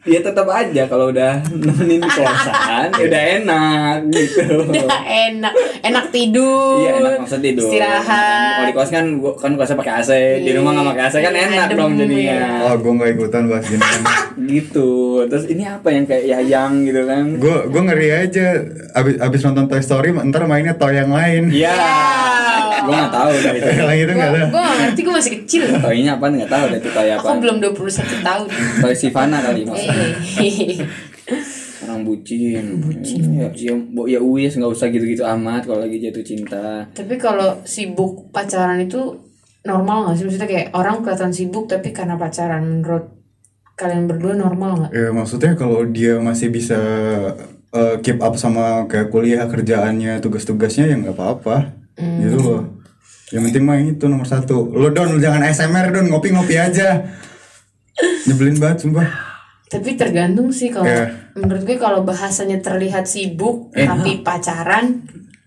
[0.03, 4.43] Ya tetap aja kalau udah nemenin kosan, ya udah enak gitu.
[4.67, 6.83] Udah enak, enak tidur.
[6.83, 7.63] Iya enak maksud tidur.
[7.63, 8.51] Istirahat.
[8.53, 10.11] Kalau di kos kan gua kan kosnya pakai AC,
[10.43, 12.19] di rumah nggak pakai AC kan Iya, enak adem, dong jadinya.
[12.35, 12.47] iya.
[12.65, 13.83] oh gue nggak ikutan bahas gini
[14.43, 14.89] Gitu.
[15.23, 17.23] Terus ini apa yang kayak yayang gitu kan?
[17.39, 18.59] gue gue ngeri aja
[18.93, 21.71] abis abis nonton Toy Story ntar mainnya toy yang lain Iya.
[22.83, 23.69] Gua nggak tahu dah itu.
[23.71, 25.61] yang lain itu nggak ada Gue gak ngerti, gue masih kecil.
[25.79, 27.23] Toynya apa nggak tahu deh itu toy apa.
[27.23, 27.79] Aku belum 21
[28.19, 28.45] tahun.
[28.83, 29.92] Toy Sivana kali maksudnya.
[31.84, 32.79] Orang bucin.
[32.79, 33.21] Bucin.
[33.36, 33.75] Ya, ya,
[34.08, 36.88] ya uis nggak usah gitu-gitu amat kalau lagi jatuh cinta.
[36.95, 39.19] Tapi kalau sibuk pacaran itu
[39.67, 40.25] normal gak sih?
[40.27, 43.12] Maksudnya kayak orang kelihatan sibuk tapi karena pacaran menurut
[43.75, 44.91] kalian berdua normal gak?
[44.95, 46.79] Ya maksudnya kalau dia masih bisa
[47.73, 52.62] uh, keep up sama kayak kuliah kerjaannya tugas-tugasnya ya nggak apa-apa gitu loh.
[53.34, 54.69] Yang penting mah itu nomor satu.
[54.69, 57.01] Lo don jangan ASMR don ngopi-ngopi aja.
[58.29, 59.10] Nyebelin banget sumpah.
[59.73, 61.09] Tapi tergantung sih kalau Iya.
[61.33, 65.01] menurut gue kalau bahasanya terlihat sibuk tapi pacaran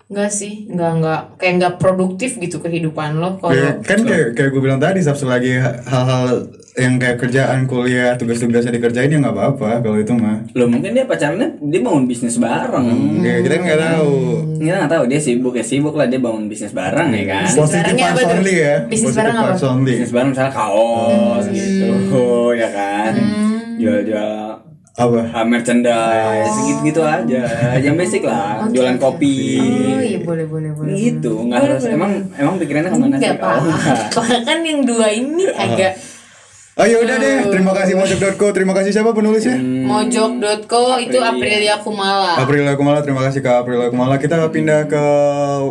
[0.06, 4.50] Enggak sih, enggak enggak kayak enggak produktif gitu kehidupan lo kalau Ya, kan kayak kayak
[4.50, 9.34] gue bilang tadi sabtu lagi ha- hal-hal yang kayak kerjaan kuliah tugas-tugasnya dikerjain ya nggak
[9.34, 12.86] apa-apa kalau itu mah Lo mungkin dia pacarnya dia bangun bisnis bareng.
[13.18, 14.14] ya kita nggak tahu
[14.56, 17.44] Kita nggak tahu dia sibuk ya sibuk lah dia bangun bisnis bareng ya kan.
[17.50, 19.52] positif barengnya apa only ya Bisnis bareng apa?
[19.82, 21.50] Bisnis bareng misalnya kaos Hmm.
[21.50, 22.06] gitu ya kan.
[24.96, 27.44] Apa ah, merchandise gitu-gitu aja.
[27.76, 29.60] Yang basic lah, jualan kopi.
[29.60, 30.92] Oh iya boleh boleh boleh.
[30.96, 33.28] Gitu, nggak harus emang emang pikirannya ke mana sih?
[33.28, 36.00] Enggak Oh, kan yang dua ini agak
[36.76, 39.56] Oh ya udah deh, terima kasih mojok.co, terima kasih siapa penulisnya?
[39.56, 42.36] mojok.co itu Aprilia Kumala.
[42.36, 44.20] April Kumala, terima kasih Kak April Kumala.
[44.20, 45.04] Kita pindah ke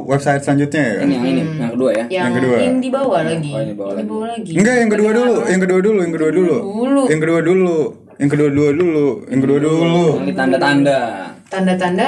[0.10, 0.96] website selanjutnya ya.
[1.06, 2.06] Ini yang ini, yang kedua ya.
[2.10, 2.58] Yang, Yang kedua.
[2.58, 3.52] yang di bawah lagi.
[3.54, 4.52] Oh, yang di bawah lagi.
[4.58, 6.58] Enggak, yang kedua dulu, yang kedua dulu, yang kedua dulu.
[6.58, 7.04] Dulu.
[7.06, 7.78] Yang kedua dulu,
[8.20, 10.24] yang kedua dua dulu, yang kedua dulu.
[10.24, 11.00] Ini tanda-tanda
[11.46, 12.08] Tanda-tanda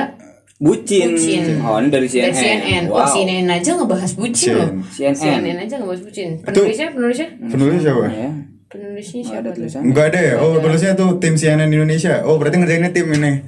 [0.58, 1.13] bucin.
[1.13, 1.62] Bucin.
[1.62, 2.34] Oh, ini dari CNN.
[2.34, 2.84] dari CNN.
[2.89, 3.06] Wow.
[3.06, 4.70] Oh, CNN aja ngebahas bucin loh.
[4.89, 5.15] CNN.
[5.15, 6.30] CNN aja ngebahas bucin.
[6.41, 7.30] Penulisnya, penulisnya?
[7.38, 8.06] Penulis siapa?
[8.10, 8.30] Ya.
[8.67, 9.80] Penulisnya Ada siapa tulisan.
[9.88, 10.36] Enggak ada ya?
[10.43, 12.19] Oh, penulisnya tuh tim CNN Indonesia.
[12.27, 13.39] Oh, berarti ngerjainnya tim ini.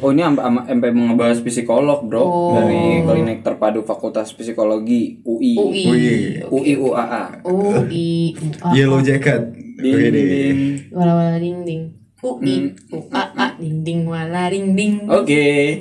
[0.00, 2.56] Oh ini sampai sampai ngebahas psikolog bro Oh.
[2.56, 5.82] dari klinik terpadu Fakultas Psikologi UI UI.
[5.84, 6.16] Wih,
[6.48, 9.52] UI UAA Oh, I, U, A, Yellow Jacket.
[9.76, 10.58] Ding, ding, ding.
[10.90, 11.97] wala wala ding ding.
[12.18, 14.50] UI, U, A, A, ding ding wala.
[15.14, 15.78] Oke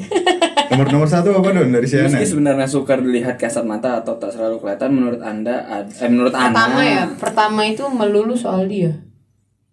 [0.68, 2.22] Nomor nomor satu apa don dari Meski CNN?
[2.22, 6.60] sebenarnya sukar dilihat kasat mata atau tak selalu kelihatan menurut anda ad- eh menurut Pertama
[6.70, 8.92] anda ya, pertama itu melulu soal dia.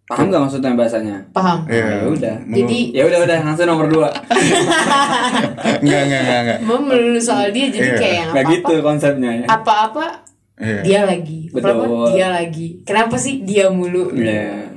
[0.04, 1.64] paham gak maksudnya bahasanya Paham?
[1.66, 1.84] Iya.
[1.98, 4.08] ya udah Jadi ya udah udah langsung nomor dua
[5.80, 6.58] Enggak, enggak, enggak, enggak.
[6.60, 7.96] mau melulu soal dia jadi Iya.
[7.96, 10.04] kayak nggak apa-apa gitu konsepnya ya apa-apa
[10.54, 10.80] Iya.
[10.82, 11.50] dia lagi.
[11.50, 12.14] Betul.
[12.14, 12.78] Dia lagi.
[12.84, 14.14] Kenapa sih dia mulu?
[14.14, 14.70] Iya.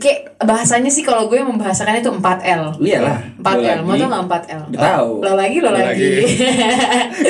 [0.00, 2.80] Kayak bahasanya sih kalau gue membahasakan itu 4L.
[2.80, 4.60] iyalah 4L, mau Lo tau lagi, gak 4L?
[4.66, 5.10] Udah tahu.
[5.20, 6.08] Lo lagi, lo, Lo lagi.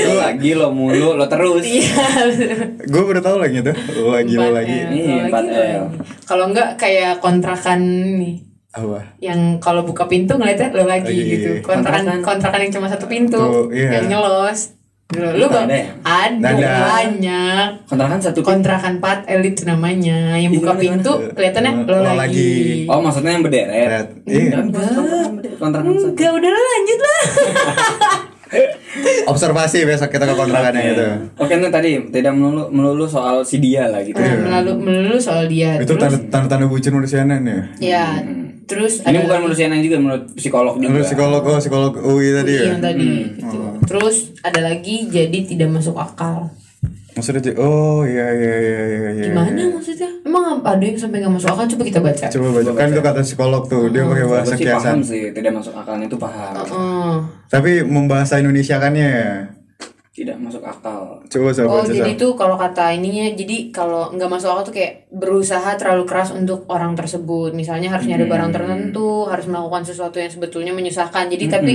[0.01, 2.07] lo lagi lo mulu lo terus Iya.
[2.85, 3.75] Gue baru tahu lagi tuh.
[3.99, 4.77] Lo lagi, lo 4L, lagi.
[4.87, 5.51] Iya, lo lagi, 4L.
[5.51, 5.99] lo lagi.
[6.23, 7.81] Kalau enggak kayak kontrakan
[8.17, 8.37] nih
[8.71, 9.03] Apa?
[9.19, 11.27] yang kalau buka pintu ngeliatnya lo lagi Lagi.
[11.29, 12.23] gitu kontrakan Kontrakan.
[12.23, 13.99] kontrakan yang cuma satu pintu Tuh, iya.
[13.99, 14.79] yang nyelos
[15.11, 15.67] lu, lu bang
[16.07, 16.75] Ada ya?
[16.87, 22.17] banyak kontrakan satu kontrakan 4 elit namanya yang buka Gimana, pintu kelihatannya lo, Lo lagi,
[22.17, 22.51] lagi.
[22.87, 24.07] oh maksudnya yang berderet.
[24.25, 24.51] Iya.
[24.55, 24.67] Kan
[25.59, 27.21] kontrakan satu enggak udah lah, lanjut lah
[29.31, 31.07] Observasi besok kita ke kontrakannya gitu.
[31.39, 34.19] Oke, itu tadi tidak melulu melulu soal si dia lah gitu.
[34.19, 37.61] Nah, melulu melulu soal dia Itu terus tanda tanda, tanda bucin menurut CNN ya.
[37.79, 38.07] ya
[38.71, 40.87] terus Ini bukan lagi- menurut CNN juga menurut psikolog juga.
[40.87, 42.65] Menurut psikolog oh psikolog UI tadi ya.
[42.71, 43.59] yang tadi gitu.
[43.85, 46.55] terus ada lagi jadi tidak masuk akal
[47.11, 49.25] Maksudnya oh iya iya iya iya iya.
[49.27, 52.87] gimana maksudnya emang ada yang sampai nggak masuk akal coba kita baca Coba baca kan
[52.89, 54.79] itu kata psikolog tuh dia pakai bahasa Gue sih kiasan.
[54.87, 56.55] paham sih, tidak masuk akalnya itu paham.
[56.57, 57.15] Heeh.
[57.51, 59.51] Tapi membahasa Indonesia kan ya.
[60.21, 61.17] Tidak masuk akal.
[61.33, 65.81] Coba Oh jadi tuh kalau kata ininya jadi kalau nggak masuk akal tuh kayak berusaha
[65.81, 67.57] terlalu keras untuk orang tersebut.
[67.57, 71.33] Misalnya harus nyari barang tertentu harus melakukan sesuatu yang sebetulnya menyusahkan.
[71.33, 71.73] Jadi tapi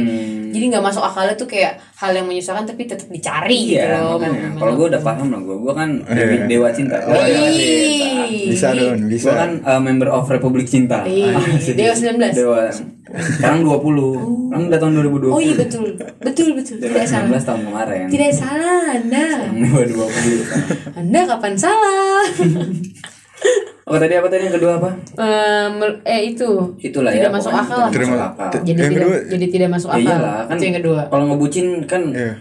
[0.53, 4.19] jadi nggak masuk akalnya tuh kayak hal yang menyusahkan tapi tetap dicari gitu Iya, loh
[4.19, 4.51] makanya.
[4.53, 6.43] Kalau gue udah paham lah gue, gue kan Iya.
[6.43, 6.99] dewa cinta.
[7.01, 7.49] Oh, Dewa iya.
[7.49, 8.23] cinta.
[8.45, 9.25] Bisa dong, bisa.
[9.25, 11.08] Gue kan uh, member of Republik Cinta.
[11.58, 11.88] Sedih.
[11.88, 12.36] Dewa 19.
[12.36, 12.67] Dewa.
[13.15, 14.51] Sekarang 20.
[14.51, 15.29] Kan udah tahun 2020.
[15.29, 15.84] oh iya betul
[16.19, 18.05] betul betul Dewa tidak salah 19 tahun kemarin.
[18.08, 20.99] tidak salah anda Sekarang 2020.
[20.99, 22.23] anda kapan salah
[23.86, 24.89] Oh tadi apa tadi yang kedua apa?
[25.13, 27.36] Eh, mel- eh itu Itulah tidak ya.
[27.38, 28.50] masuk akal lah tidak masuk akal.
[28.50, 30.56] Jadi Yang tidak kedua- jadi tidak masuk Ya akal iyalah kan.
[30.56, 32.32] itu yang kedua Kalau ngebucin kan Iya.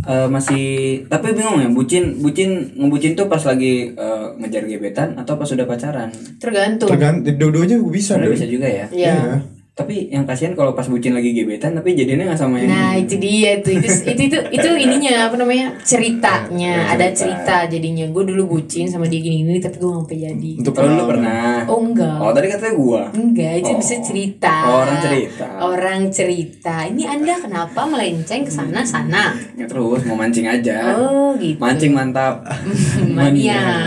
[0.00, 0.64] eh, masih
[1.06, 5.64] tapi bingung ya bucin bucin ngebucin tuh pas lagi eh, ngejar gebetan atau pas sudah
[5.64, 6.10] pacaran.
[6.36, 8.86] tergantung Tergantung dua-duanya bisa bisa juga ya.
[8.88, 9.38] Iya.
[9.78, 13.14] Tapi yang kasihan kalau pas bucin lagi gebetan tapi jadinya nggak sama yang Nah itu
[13.14, 18.42] dia tuh itu itu itu, itu ininya apa namanya ceritanya ada cerita jadinya gue dulu
[18.50, 21.62] bucin sama dia gini gini tapi gue nggak sampai jadi Untuk Kalau dulu pernah.
[21.64, 23.02] oh enggak Oh tadi katanya gua.
[23.12, 23.78] enggak itu Oh.
[23.78, 25.46] bisa cerita Oh, orang cerita.
[25.60, 30.98] orang cerita ini anda kenapa melenceng ke sana sana Ya terus mau mancing aja.
[30.98, 32.42] oh gitu Mancing mantap.
[33.08, 33.86] mania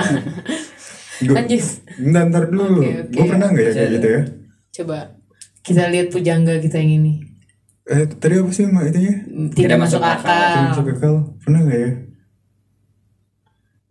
[1.22, 1.62] lanjut
[2.02, 2.80] Ntar, dulu.
[2.80, 3.12] Oke, oke.
[3.12, 4.22] Gue pernah nggak ya kayak gitu ya?
[4.72, 5.00] coba
[5.62, 7.14] kita lihat pujangga kita yang ini
[7.84, 9.26] Eh tadi apa sih mak itunya?
[9.52, 10.22] tidak, masuk masuk akal.
[10.22, 11.14] akal, Masuk akal.
[11.40, 11.92] Pernah nggak ya?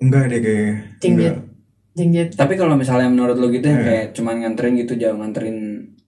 [0.01, 0.75] Enggak deh kayaknya.
[1.03, 1.37] Enggak.
[1.91, 3.73] jengjet Tapi kalau misalnya menurut lo gitu Iya.
[3.73, 5.59] yang kayak cuman nganterin gitu jauh nganterin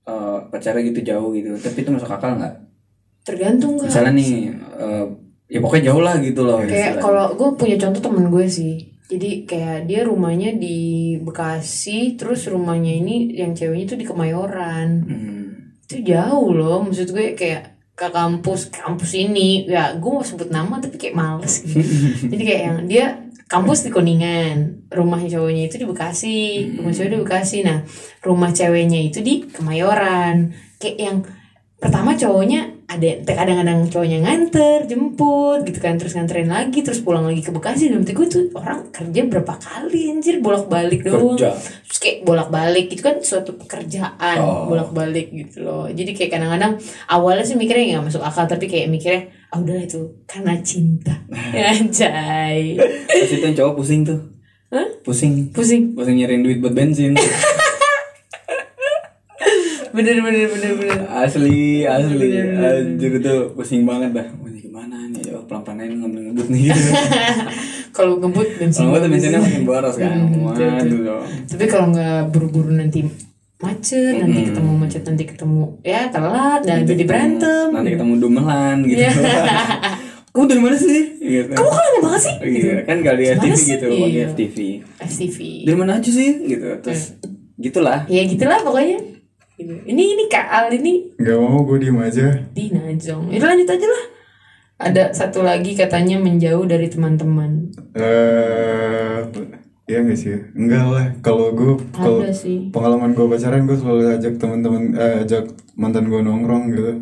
[0.03, 1.51] eh, pacarnya gitu jauh gitu.
[1.55, 2.55] Tapi itu masuk akal nggak?
[3.23, 5.05] tergantung nggak Misalnya nih eh,
[5.49, 6.59] ya pokoknya jauh lah gitu loh.
[6.63, 10.79] kayak kalau gue punya contoh temen gue sih jadi kayak dia rumahnya di
[11.19, 15.42] Bekasi terus rumahnya ini yang ceweknya tuh di Kemayoran Hmm.
[15.87, 19.69] Itu jauh loh maksud gue kayak ke kampus kampus ini.
[19.69, 21.79] Ya gue mau sebut nama tapi kayak males gitu.
[22.33, 23.07] jadi kayak yang dia
[23.47, 24.89] kampus di Kuningan.
[24.89, 26.39] Rumahnya cowoknya itu di Bekasi
[26.81, 27.59] rumah cowoknya di Bekasi.
[27.63, 27.79] Nah
[28.25, 30.57] rumah ceweknya itu di Kemayoran.
[30.81, 31.19] Kayak yang
[31.77, 37.41] pertama cowoknya ada kadang-kadang cowoknya nganter jemput gitu kan terus nganterin lagi terus pulang lagi
[37.41, 41.57] ke Bekasi dan gue tuh orang kerja berapa kali anjir bolak balik doang Kerja.
[41.57, 44.69] terus kayak bolak balik itu kan suatu pekerjaan Oh.
[44.69, 46.77] bolak balik gitu loh jadi kayak kadang-kadang
[47.07, 51.13] awalnya sih mikirnya nggak masuk akal tapi kayak mikirnya ah udah itu karena cinta
[51.73, 52.77] anjay
[53.09, 54.21] Terus itu yang cowok pusing tuh.
[54.73, 54.89] Hah?
[55.05, 55.53] Pusing.
[55.53, 57.13] pusing Pusing nyariin duit buat bensin.
[59.93, 62.29] bener bener bener bener asli, asli.
[62.39, 64.27] Anjir itu pusing banget dah.
[64.35, 65.23] Mau gimana nih?
[65.23, 66.65] Ya pelan-pelan aja ngambil ngebut nih.
[67.97, 69.13] kalau ngebut bensin Kalau tuh bagus.
[69.13, 70.11] bensinnya makin boros kan.
[70.17, 70.49] Hmm.
[70.49, 73.05] Waduh tapi kalau nggak buru-buru nanti
[73.61, 78.99] macet nanti ketemu macet nanti ketemu ya telat dan jadi berantem Nanti ketemu dumelan gitu.
[78.99, 79.13] Iya.
[80.33, 81.21] Kamu dari mana sih?
[81.21, 81.53] Gitu.
[81.53, 84.25] kamu kok lama banget sih Iya, kan gak di FTV gitu, Iya.
[84.33, 84.57] FTV.
[84.99, 86.31] FTV Dari mana aja sih?
[86.43, 86.67] Gitu.
[86.81, 87.03] Terus
[87.55, 88.09] gitulah.
[88.09, 89.12] ya gitulah pokoknya Gitu.
[89.61, 92.27] Ini ini Kak Al ini Gak mau gue diem aja.
[92.53, 94.05] Di Najong itu lanjut aja lah.
[94.83, 97.71] Ada satu lagi katanya menjauh dari teman-teman.
[97.95, 99.23] Eh
[99.93, 100.39] Iya gak sih?
[100.55, 101.07] Enggak lah.
[101.21, 102.23] Kalau gue kalau
[102.73, 105.45] pengalaman gue pacaran gue selalu ajak teman-teman eh, ajak
[105.77, 106.93] mantan gue nongkrong gitu.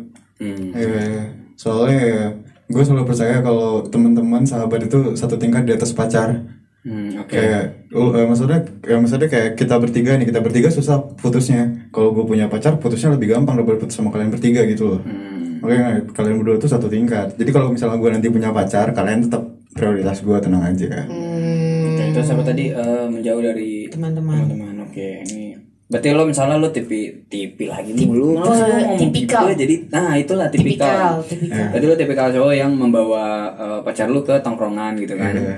[0.41, 0.73] Hmm.
[0.73, 2.25] Iya, soalnya ya,
[2.65, 6.33] gue selalu percaya kalau teman-teman sahabat itu satu tingkat di atas pacar.
[6.81, 7.29] Hmm, oke.
[7.29, 11.89] Kayak, uh, eh, maksudnya, ya, maksudnya kayak kita bertiga nih, kita bertiga susah putusnya.
[11.93, 15.01] Kalau gue punya pacar, putusnya lebih gampang daripada putus sama kalian bertiga gitu loh.
[15.05, 15.61] Hmm.
[15.61, 17.37] Makanya kalian berdua tuh satu tingkat.
[17.37, 19.45] Jadi kalau misalnya gue nanti punya pacar, kalian tetap
[19.77, 21.05] prioritas gue tenang aja.
[21.05, 24.75] Hmm, Itu siapa tadi eh, menjauh dari teman-teman teman-teman.
[24.89, 25.53] Oke, ini
[25.91, 29.43] berarti lo misalnya lo tipi tipi lagi mulu Kenapa sih lo ngomong tipikal.
[29.51, 29.59] tipe?
[29.59, 33.23] jadi nah itulah tipikal, tipikal tipikal Tadi lo tipikal cowok yang membawa
[33.59, 35.35] eh, pacar lu ke tongkrongan gitu kan.
[35.35, 35.55] Iya.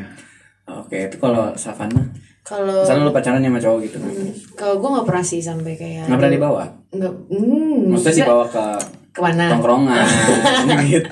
[0.80, 2.02] Oke, itu kalau Savana,
[2.42, 4.12] kalau misalnya lo pacaran sama cowok gitu kan.
[4.54, 6.64] kalau gue nggak pernah sih sampai kayak Nggak pernah dibawa?
[6.90, 8.66] nggak hmm, Maksudnya dibawa ke
[9.14, 10.06] ke mana tongkrongan
[10.90, 11.10] gitu.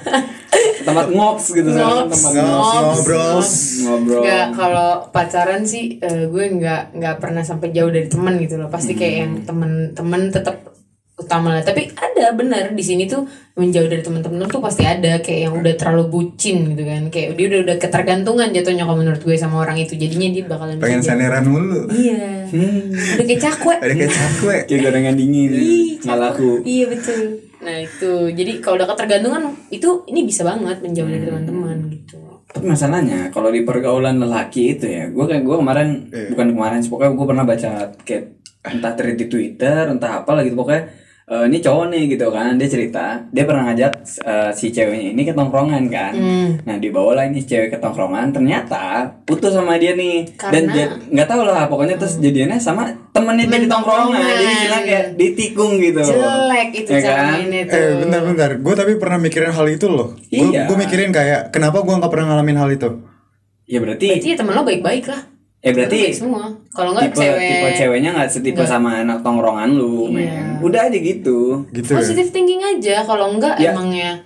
[0.82, 1.69] Tempat ngops gitu.
[1.69, 2.17] Ngops.
[2.17, 3.38] Tempat Ngobrol.
[3.86, 4.21] ngobrol.
[4.26, 8.67] Nggak, kalau pacaran sih eh, gue nggak nggak pernah sampai jauh dari teman gitu loh.
[8.67, 10.70] Pasti kayak yang temen-temen tetap
[11.32, 11.63] utama lah.
[11.63, 13.24] Tapi ada benar di sini tuh
[13.56, 17.08] menjauh dari teman-teman tuh pasti ada kayak yang udah terlalu bucin gitu kan.
[17.08, 19.96] Kayak dia udah udah ketergantungan jatuhnya kalau menurut gue sama orang itu.
[19.96, 21.88] Jadinya dia bakalan Pengen saneran mulu.
[21.88, 22.52] Iya.
[23.15, 23.76] Udah kayak cakwe.
[23.80, 24.56] Ada kayak cakwe.
[24.67, 25.52] Kayak gorengan dingin.
[26.04, 26.52] Nggak laku.
[26.67, 27.22] Iya betul.
[27.63, 32.20] Nah itu jadi kalau udah ketergantungan itu ini bisa banget menjauh dari teman-teman gitu.
[32.52, 36.36] Tapi masalahnya kalau di pergaulan lelaki itu ya, gue kayak gue kemarin Iya.
[36.36, 37.72] bukan kemarin, sih, pokoknya gue pernah baca
[38.04, 38.24] kayak
[38.67, 40.84] entah thread di Twitter, entah apa lah gitu pokoknya.
[41.32, 45.24] Eh, ini cowok nih gitu kan dia cerita dia pernah ngajak eh, si ceweknya ini
[45.24, 46.50] ke tongkrongan kan Hmm.
[46.62, 48.84] nah dibawalah ini si cewek ke tongkrongan ternyata
[49.24, 53.48] putus sama dia nih dan Karena- ja- nggak tahu lah pokoknya terus jadiannya sama temennya
[53.48, 57.48] dia di tongkrongan jadi istilah kayak ditikung gitu Jelek itu Ya cara kan?
[57.48, 57.74] tuh.
[57.74, 60.20] Eh bentar bentar, gue tapi pernah mikirin hal itu loh.
[60.28, 60.65] Iya.
[60.65, 62.89] gue mikirin kayak kenapa gue nggak pernah ngalamin hal itu.
[63.63, 65.31] ya berarti Berarti ya temen lo baik-baik lah.
[65.62, 66.43] Ya berarti Lo semua.
[66.69, 70.12] Kalau nggak tipe cewek tipe ceweknya nggak setipe sama anak tongkrongan lu Iya.
[70.12, 71.97] men udah aja gitu Gitu ya.
[71.97, 73.02] positive thinking aja.
[73.02, 73.71] Kalau enggak Ya.
[73.71, 74.21] emangnya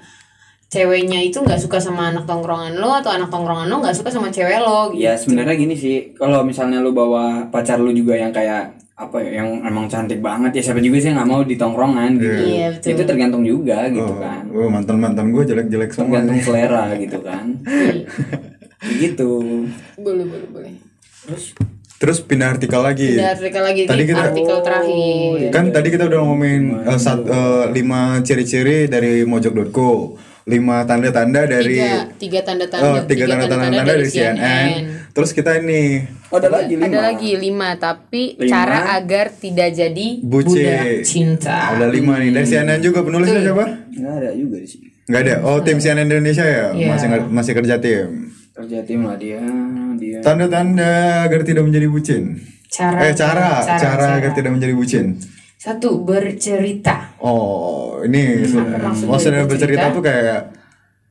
[0.65, 4.27] ceweknya itu nggak suka sama anak tongkrongan lo atau anak tongkrongan lo nggak suka sama
[4.27, 5.01] cewek lo gitu.
[5.01, 9.39] ya sebenarnya gini sih kalau misalnya lu bawa pacar lu juga yang kayak apa ya
[9.39, 12.67] yang emang cantik banget ya siapa juga sih yang nggak mau di tongkrongan gitu Iya,
[12.73, 12.89] betul.
[12.91, 16.07] itu tergantung juga gitu Oh, kan oh, mantan mantan gue jelek jelek semua.
[16.09, 18.03] tergantung selera gitu kan Iya.
[18.97, 19.31] gitu
[19.97, 20.73] Boleh boleh boleh.
[21.95, 23.15] Terus pindah artikel lagi.
[23.15, 25.37] Udah artikel lagi Tadi kita- artikel terakhir.
[25.49, 31.79] Kan tadi kita udah ngomongin eh, sat, eh, lima ciri-ciri dari mojok.co, lima tanda-tanda dari
[31.79, 34.67] tiga tiga tanda tanda oh, tiga tanda-tanda dari CNN.
[35.09, 38.43] Terus kita ini oh, ada lagi lima Ada lagi lima tapi Lima.
[38.45, 40.51] cara agar tidak jadi Bucin.
[40.51, 41.71] budak cinta.
[41.71, 43.65] ada lima nih dari CNN juga penulisnya siapa?
[43.89, 45.35] nggak ada juga di sini Nggak ada.
[45.43, 46.87] Oh tim CNN Indonesia ya Iya.
[46.91, 48.35] masih masih kerja tim.
[48.55, 49.43] Kerja tim lah dia
[49.99, 52.39] dia Tanda-tanda agar tidak menjadi bucin.
[52.71, 55.19] Cara, eh cara, cara, agar tidak menjadi bucin.
[55.59, 57.19] Satu bercerita.
[57.19, 58.79] Oh ini maksudnya
[59.11, 59.95] maksudnya bercerita bercerita?
[59.95, 60.41] tuh kayak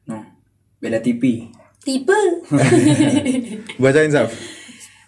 [0.08, 0.24] no
[0.80, 1.52] beda TV
[1.84, 2.20] Tipe.
[3.82, 4.32] bacain Saf.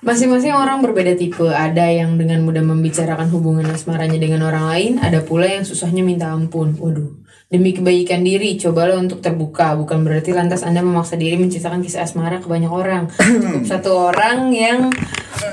[0.04, 1.48] Masing-masing orang berbeda tipe.
[1.48, 6.28] Ada yang dengan mudah membicarakan hubungan asmaranya dengan orang lain, ada pula yang susahnya minta
[6.28, 6.76] ampun.
[6.76, 7.16] Waduh.
[7.46, 9.78] Demi kebaikan diri, cobalah untuk terbuka.
[9.78, 13.06] Bukan berarti lantas Anda memaksa diri menceritakan kisah asmara ke banyak orang.
[13.42, 14.90] Cukup satu orang yang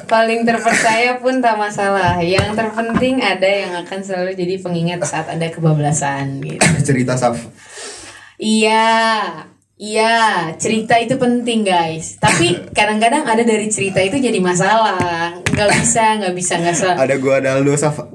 [0.10, 2.18] paling terpercaya pun tak masalah.
[2.18, 6.66] Yang terpenting ada yang akan selalu jadi pengingat saat Anda kebablasan gitu.
[6.90, 7.38] cerita Saf.
[8.42, 8.90] Iya,
[9.78, 12.18] iya, cerita itu penting guys.
[12.18, 15.38] Tapi kadang-kadang ada dari cerita itu jadi masalah.
[15.46, 16.98] Nggak bisa, nggak bisa, nggak salah.
[17.06, 18.10] Ada gua ada Aldo Safa.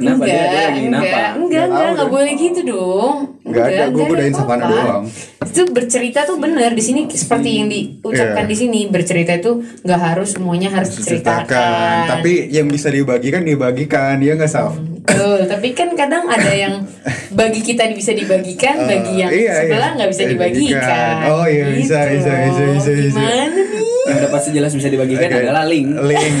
[0.00, 1.06] Kenapa dia, dia enggak, lagi enggak, kenapa?
[1.06, 2.10] enggak, Nggak enggak, enggak deh.
[2.10, 3.16] boleh gitu dong.
[3.40, 4.32] Nggak ada, gua godain.
[4.32, 5.02] Savana doang.
[5.42, 8.48] Itu bercerita tuh bener di sini seperti yang diucapkan Iya.
[8.48, 11.44] di sini bercerita itu nggak harus semuanya harus diceritakan.
[11.44, 12.04] Ceritakan.
[12.08, 14.72] Tapi yang bisa dibagikan dibagikan, dia nggak Saf.
[15.00, 16.84] Betul, tapi kan kadang ada yang
[17.30, 19.54] bagi kita bisa dibagikan, Eh, bagi yang iya, iya.
[19.66, 20.76] sebelah nggak bisa Eh, dibagikan.
[20.76, 21.14] dibagikan.
[21.26, 22.72] Oh, iya, bisa, Gitu bisa, bisa, loh.
[22.76, 23.18] bisa, bisa.
[23.18, 23.62] Gimana?
[24.10, 25.38] Yang udah pasti jelas bisa dibagikan Oke.
[25.40, 25.88] adalah link.
[25.94, 26.34] Link.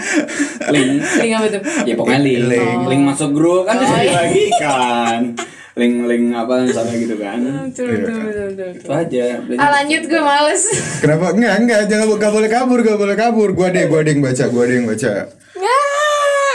[0.74, 0.92] Link.
[1.00, 1.62] Link apa tuh?
[1.88, 2.44] Ya pokoknya link.
[2.46, 2.80] Link.
[2.86, 4.04] Link, masuk grup kan bisa Oh, iya.
[4.04, 5.20] dibagikan.
[5.70, 7.38] Link link apa misalnya gitu kan.
[7.40, 8.70] Betul, betul, betul, betul, betul.
[8.84, 9.24] Itu aja.
[9.56, 10.62] Ah lanjut gue males.
[11.00, 11.26] Kenapa?
[11.32, 13.48] Enggak, enggak, jangan gak boleh kabur, gak boleh kabur.
[13.54, 15.12] Gua deh, gua deh yang baca, gua deh yang baca.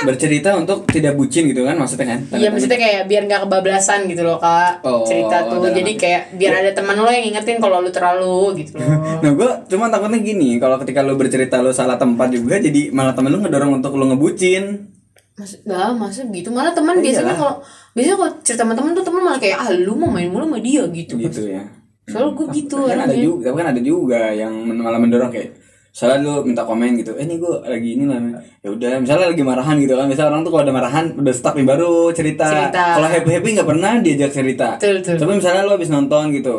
[0.04, 2.20] Bercerita untuk tidak bucin gitu kan maksudnya kan?
[2.30, 6.54] Iya maksudnya kayak biar nggak kebablasan gitu loh kak Oh, cerita tuh jadi kayak biar
[6.58, 8.90] ada teman lo yang ingetin kalau lu terlalu gitu loh.
[9.24, 13.16] Nah gue cuma takutnya gini Kalau ketika lu bercerita lu salah tempat juga Jadi malah
[13.16, 14.92] temen lu ngedorong untuk lu ngebucin
[15.36, 17.56] Maksud nggak maksud gitu malah teman Oh, biasanya kalau
[17.92, 20.60] biasanya kalau cerita sama teman tuh teman malah kayak ah lu mau main mulu sama
[20.60, 21.16] dia gitu.
[21.16, 21.64] Gitu ya
[22.06, 25.50] Soalnya gue gitu Tapi kan ada juga Tapi kan ada juga yang malah mendorong kayak
[25.96, 28.20] Misalnya lu minta komen gitu Eh nih gue lagi ini lah
[28.60, 31.56] ya udah misalnya lagi marahan gitu kan Misalnya orang tuh kalau ada marahan Udah stuck
[31.56, 33.00] nih baru cerita, Cerita.
[33.00, 35.16] Kalau happy-happy gak pernah diajak cerita Betul, betul.
[35.24, 36.56] Tapi misalnya lu habis nonton gitu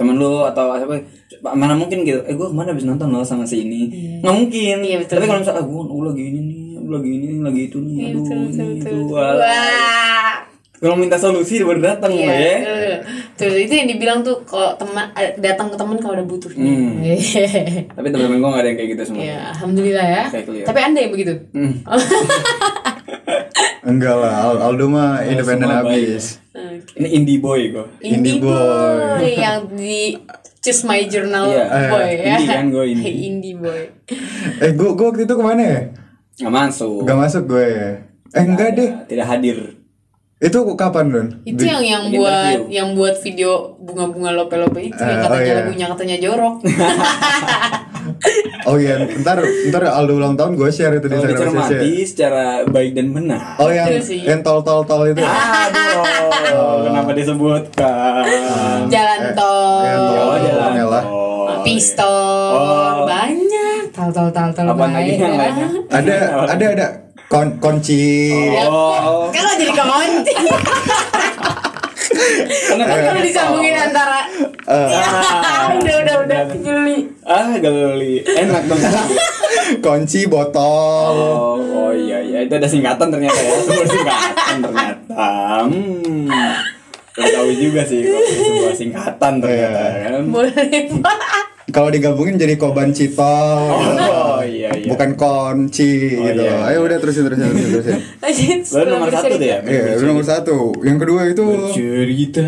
[0.00, 0.96] temen lu atau apa
[1.52, 3.84] mana mungkin gitu eh gue ke mana habis nonton lo sama si ini
[4.24, 5.20] nggak mungkin Iya, betul.
[5.20, 8.06] tapi kalau misalnya ah, gue, gue lagi ini nih lagi ini lagi itu nih Iya,
[8.08, 9.36] aduh betul, betul, ini betul, itu betul.
[9.36, 10.19] Wah.
[10.80, 12.98] Kalau minta solusi baru datang Iya, ya.
[13.34, 16.48] Tuh itu yang dibilang tuh kalau teman eh, datang ke teman kalau ada butuh.
[16.50, 17.04] Hmm.
[17.94, 20.24] tapi teman-teman gue gak ada yang kayak gitu semua ya, alhamdulillah ya.
[20.26, 20.64] Kayak clear.
[20.64, 21.34] Tapi anda yang begitu.
[21.52, 21.72] Hmm.
[23.82, 26.36] Enggak lah, Al- Aldo mah independen habis.
[26.50, 26.96] Oke.
[26.96, 28.50] ini indie boy gue Indie, Indie boy.
[28.50, 29.30] boy.
[29.32, 30.18] yang di
[30.58, 31.64] Choose My Journal Iya.
[31.88, 32.24] boy Eh, ya.
[32.34, 33.12] indie kan, gue indie.
[33.22, 33.80] indie boy.
[34.58, 35.80] Eh, gua gua waktu itu ke mana ya?
[36.36, 37.68] nggak masuk Gak masuk gue.
[38.30, 38.90] Eh, enggak deh.
[39.06, 39.58] tidak hadir
[40.40, 41.26] Itu kapan, Don?
[41.44, 42.24] Itu yang yang Interview.
[42.24, 45.58] buat yang buat video bunga-bunga lope-lope itu yang Eh, katanya oh iya.
[45.60, 46.54] lagunya katanya jorok.
[48.62, 52.04] Oh iya, ntar ntar Aldo ulang tahun gue share itu di kalau Instagram dicermati Sesi.
[52.06, 54.20] secara baik dan benar Oh yang Itu sih.
[54.22, 55.20] yang tol tol tol itu.
[55.20, 56.04] Aduh,
[56.82, 58.24] kenapa disebutkan?
[58.86, 60.18] Jalan tol, Jalan tol.
[60.22, 61.04] Oh, jalan Ya lah.
[61.04, 61.60] tol.
[61.62, 63.04] pistol, Oh.
[63.04, 65.20] banyak, tal tal tal tal Apa lagi baik.
[65.20, 65.68] yang lainnya?
[65.90, 66.16] Ada
[66.48, 66.86] ada ada
[67.30, 68.34] kon kunci.
[68.66, 70.32] Oh, Kalau jadi kunci,
[72.66, 72.94] kenapa?
[73.06, 74.26] kalau disambungin antara
[74.66, 77.06] Ah, udah udah udah jeli.
[77.22, 78.26] ah, geli.
[78.26, 78.82] Enak dong.
[79.78, 81.14] kunci botol.
[81.14, 83.54] Oh, oh iya iya itu ada singkatan ternyata ya.
[83.62, 85.26] Sebuah singkatan ternyata.
[85.70, 86.26] Hmm.
[87.10, 90.22] Gak tahu juga sih kalau itu sebuah singkatan ternyata kan.
[90.26, 90.82] Boleh.
[91.70, 93.70] Kalau digabungin jadi koban citol.
[93.70, 94.88] Oh iya iya.
[94.88, 96.42] Bukan kunci Oh, gitu.
[96.42, 96.66] iya.
[96.66, 97.96] Ayo udah terusin terusin terusin.
[98.18, 98.58] terusin.
[98.74, 99.58] Lo nomor satu tuh ya?
[99.60, 100.56] Iya, nomor satu.
[100.80, 102.46] Yang kedua itu Cerita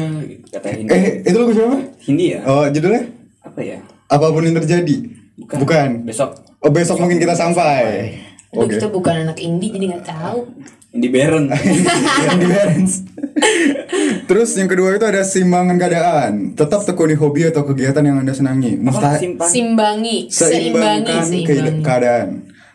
[0.50, 0.90] kata Hindi.
[0.90, 1.76] eh itu lagu siapa?
[2.02, 2.40] Hindi ya?
[2.42, 3.02] Oh judulnya
[3.42, 3.78] Apa ya?
[4.06, 4.96] apa pun yang terjadi.
[5.38, 5.88] Bukan.
[6.04, 8.14] Besok Oh besok mungkin kita sampai.
[8.52, 8.76] Aduh, Oke.
[8.76, 10.44] kita bukan anak indie jadi nggak tahu.
[10.92, 12.94] Yang di balance.
[14.28, 16.52] Terus yang kedua itu ada simbangan keadaan.
[16.52, 18.76] Tetap tekuni hobi atau kegiatan yang anda senangi.
[18.76, 19.48] Simpan?
[19.48, 21.80] Simbangi, seimbangi, seimbangkan seimbangi.
[21.80, 22.28] keadaan.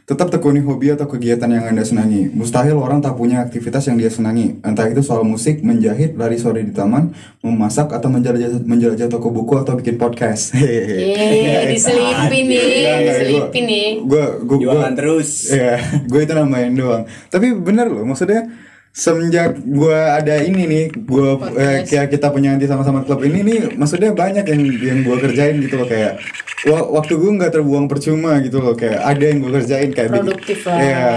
[0.08, 2.32] Tetap tekuni hobi atau kegiatan yang anda senangi.
[2.32, 4.56] Mustahil orang tak punya aktivitas yang dia senangi.
[4.64, 7.12] Entah itu soal musik, menjahit, lari sore di taman,
[7.44, 10.56] memasak atau menjelajah menjelajah toko buku atau bikin podcast.
[10.64, 13.88] Yeay, diselipin nih, diselipin nih.
[14.08, 15.52] Gue gue Jualan terus.
[15.52, 15.76] Iya,
[16.08, 17.04] gue itu namain doang.
[17.28, 18.48] Tapi bener loh, maksudnya
[18.96, 23.60] semenjak gue ada ini nih, gue eh, kayak kita punya nanti sama-sama klub ini nih,
[23.76, 26.24] maksudnya banyak yang yang gue kerjain gitu loh kayak
[26.66, 30.60] waktu gue nggak terbuang percuma gitu loh kayak ada yang gue kerjain kayak bikin- Produktif
[30.64, 30.78] lah.
[30.78, 31.10] Iya,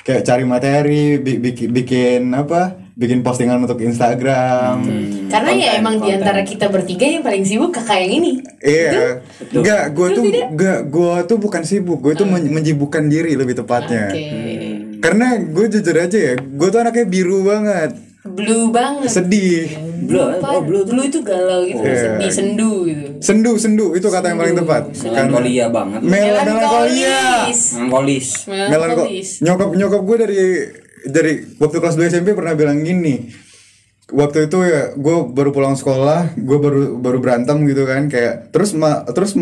[0.00, 2.80] kayak cari materi, bi- bikin bikin apa?
[2.90, 4.84] Bikin postingan untuk Instagram.
[5.26, 6.16] Karena ya Konten, emang di konten.
[6.18, 8.32] antara kita bertiga yang paling sibuk kakak yang ini.
[8.58, 13.56] Iya, enggak, gue tuh enggak, gue tuh bukan sibuk, gue tuh men- menyibukkan diri lebih
[13.56, 14.08] tepatnya.
[14.08, 14.28] Oke.
[15.00, 19.08] Karena gue jujur aja ya, gue tuh anaknya biru banget, Blue banget.
[19.08, 19.64] sedih,
[20.04, 20.52] Blue, Apa?
[20.52, 20.84] oh blue.
[20.84, 22.20] Blue itu galau gitu, Iya.
[22.20, 23.04] sedih, sendu gitu.
[23.18, 24.82] sendu, sendu itu kata yang paling tepat.
[24.92, 26.00] Melankolia banget.
[26.04, 27.16] Mel melankolia.
[27.48, 27.60] Melankolis.
[27.72, 28.28] Melankolis.
[28.44, 28.72] Melanko
[29.08, 29.28] Melankolis.
[29.40, 30.40] nyokap nyokap gue dari
[31.08, 33.32] dari waktu kelas 2 SMP pernah bilang gini.
[34.10, 38.74] Waktu itu ya gue baru pulang sekolah, gue baru baru berantem gitu kan kayak terus
[38.74, 39.32] ma terus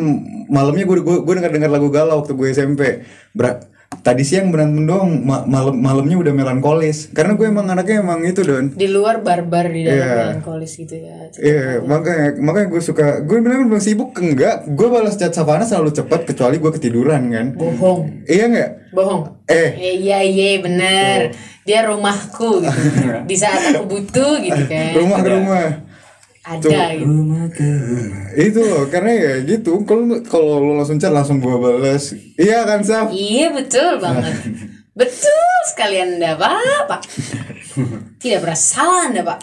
[0.47, 3.03] malamnya gue gue gue dengar dengar lagu galau waktu gue SMP.
[3.35, 3.59] Bra
[4.01, 8.41] tadi siang berantem doang ma- malam malamnya udah melankolis karena gue emang anaknya emang itu
[8.41, 10.15] don Di luar barbar di dalam Iya.
[10.33, 11.29] melankolis gitu ya.
[11.35, 15.93] Iya, makanya makanya gue suka gue bener bener sibuk enggak gue balas chat Savana selalu
[15.93, 18.25] cepat kecuali gue ketiduran kan Bohong.
[18.25, 19.23] iya enggak Bohong.
[19.45, 21.33] eh Eh, iya iya bener
[21.63, 22.81] Dia rumahku gitu.
[23.29, 24.93] Di saat aku butuh gitu kan.
[24.95, 25.67] rumah ke rumah
[26.49, 27.13] Ada gitu.
[28.41, 32.81] Itu loh karena ya gitu kalau kalau lo langsung chat langsung gue balas iya kan
[32.81, 34.33] Saf Iya betul banget.
[34.97, 37.05] betul sekali anda pak.
[38.17, 39.39] Tidak pernah salah anda pak.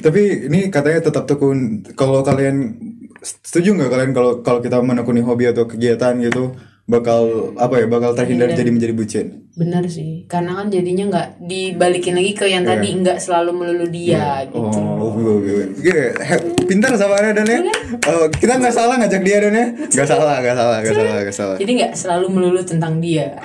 [0.00, 2.72] tapi ini katanya tetap tekun kalau kalian
[3.20, 8.12] setuju nggak kalian kalau kalau kita menekuni hobi atau kegiatan gitu bakal apa ya bakal
[8.12, 12.90] terhindar jadi menjadi bucin Bener sih, karena kan jadinya nggak dibalikin lagi ke yang tadi
[12.90, 14.58] nggak selalu melulu dia gitu.
[14.58, 16.10] Oh, gue, gue.
[16.10, 17.62] He- pintar sama Ana dan ya.
[18.10, 19.66] Oh, kita nggak salah ngajak dia dan ya.
[19.70, 21.56] Nggak salah, nggak salah, nggak salah, nggak salah.
[21.62, 23.38] Jadi nggak selalu melulu tentang dia.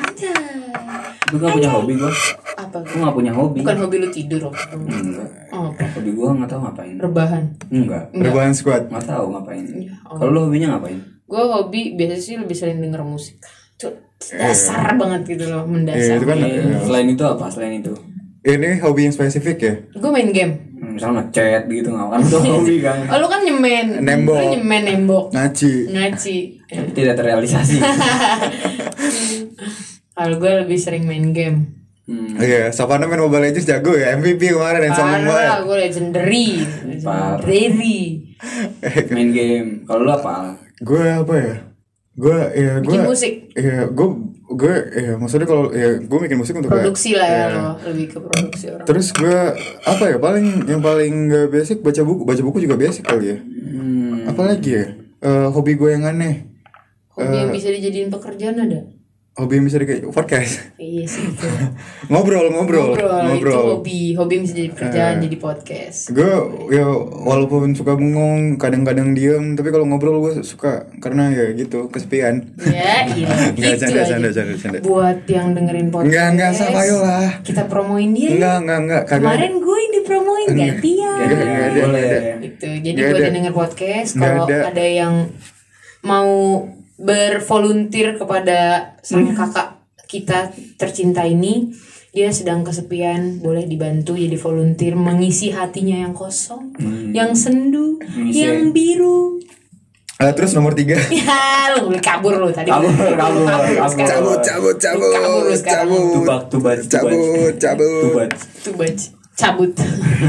[1.30, 2.10] Gue gak punya hobi gue
[2.58, 2.78] Apa?
[2.82, 4.54] Gue gak punya hobi Bukan hobi lu tidur, oh.
[4.74, 5.86] Enggak Oh, apa?
[5.94, 7.44] Hobi gue gak tau ngapain rebahan.
[7.70, 8.90] Enggak Rebahan squad.
[8.90, 10.18] Gak tau ngapain Iya, oh.
[10.18, 10.98] Kalau lo hobinya ngapain?
[11.30, 13.38] Gue hobi biasanya sih lebih sering denger musik.
[13.76, 15.96] Tuh dasar banget gitu loh, mendasar.
[15.96, 17.46] Iya, itu kan Eh, Selain itu apa?
[17.48, 17.94] Selain itu
[18.42, 19.74] ini hobi yang spesifik ya.
[19.94, 20.54] Gue main game.
[20.74, 24.00] Hmm, Misal ngechat gitu nggak kan itu hobi kan Oh, lu kan nyemen.
[24.00, 24.34] Nembok.
[24.34, 25.24] Lu nyemen nembok.
[25.30, 25.92] Ngaci.
[25.92, 26.36] Ngaci.
[26.66, 27.78] Tapi tidak terrealisasi
[30.14, 31.58] Kalau gue lebih sering main game.
[32.04, 32.36] hmm.
[32.36, 34.16] Iya, Savana main Mobile Legends jago ya.
[34.16, 35.58] MVP kemarin yang sombong Parah, banget.
[35.62, 36.46] gue legendary.
[37.00, 37.38] Parah.
[37.40, 37.98] Legendary.
[39.10, 40.56] Main game Kalau lo apa?
[40.80, 41.56] Gue apa ya?
[42.16, 43.34] Gue ya gue Bikin musik.
[43.54, 44.08] Iya, gue
[44.50, 48.06] gue ya maksudnya kalau ya gue bikin musik untuk kayak- Produksi lah ya lo, lebih
[48.10, 48.86] ke produksi orang.
[48.86, 49.38] Terus gue
[49.86, 53.38] apa ya paling yang paling gak basic baca buku baca buku juga basic kali ya.
[53.40, 54.26] Hmm.
[54.28, 54.86] Apalagi ya
[55.20, 56.48] Eh, hobi gue yang aneh.
[57.12, 58.88] Hobi yang bisa dijadiin pekerjaan ada?
[59.40, 60.54] Hobi yang bisa di podcast.
[60.76, 61.48] Iya sih itu.
[62.12, 63.62] ngobrol ngobrol Ngobrol, itu ngobrol.
[63.80, 64.02] hobi.
[64.14, 66.00] Hobi yang bisa jadi pekerjaan, jadi podcast.
[66.12, 66.32] Gue
[66.70, 66.84] ya
[67.24, 72.52] walaupun suka bengong kadang-kadang diem tapi kalau ngobrol gue suka karena ya gitu kesepian.
[72.60, 73.28] Ya, iya.
[73.56, 74.78] Enggak, gitu canda, canda, canda, canda.
[74.84, 76.12] Buat yang dengerin podcast.
[76.12, 77.30] Enggak enggak sama lah.
[77.40, 78.28] Kita promoin dia.
[78.28, 78.36] ya.
[78.36, 79.04] Enggak enggak enggak.
[79.08, 81.18] Kemarin gue yang dipromoin gantian.
[81.24, 82.08] Enggak, enggak ada,
[82.44, 84.86] gitu jadi Nggak buat yang denger podcast Nggak kalau ada.
[84.86, 85.14] yang
[86.00, 86.32] mau
[87.00, 91.72] bervolunteer kepada sang kakak kita tercinta ini
[92.10, 96.74] dia sedang kesepian boleh dibantu jadi volunteer mengisi hatinya yang kosong
[97.14, 99.38] yang sendu Mengisi- yang biru.
[100.20, 101.00] Eh, terus nomor tiga.
[101.16, 102.68] ya lu kabur lu tadi.
[102.68, 104.04] Kabur, kabur, kabur.
[104.04, 105.88] cabut cabut cabut Kabur sekarang.
[105.88, 106.12] cabut.
[106.12, 108.30] Tubak, tubak, cabut cabut.
[108.76, 109.00] Baj
[109.40, 109.72] cabut.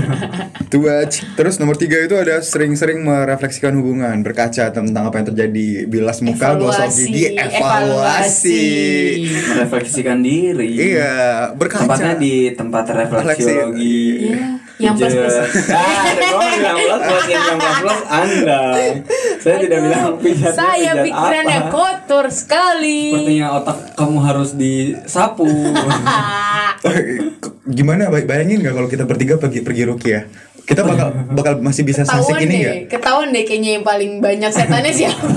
[0.70, 1.11] Tubaj.
[1.34, 6.54] Terus nomor tiga itu ada sering-sering merefleksikan hubungan, berkaca tentang apa yang terjadi, bilas muka,
[6.54, 8.62] gosok gigi, evaluasi.
[9.26, 10.94] Merefleksikan diri.
[10.94, 11.90] Iya, berkaca.
[11.90, 14.30] Tempatnya di tempat refleksiologi.
[14.30, 15.34] Iya, yang plus plus.
[15.68, 18.60] Ah, ada bilang plus plus yang yang plus plus Anda.
[19.38, 20.52] Saya tidak bilang pijat.
[20.52, 21.70] saya pijat pikirannya apa.
[21.70, 25.46] kotor sekali Sepertinya otak kamu harus disapu.
[27.70, 30.22] Gimana bay- bayangin nggak kalau kita bertiga pergi pergi rukiah?
[30.60, 32.76] Kita bakal bakal masih bisa sasik ketahuan ini deh nggak?
[32.88, 35.26] ketahuan deh kayaknya yang paling banyak setannya siapa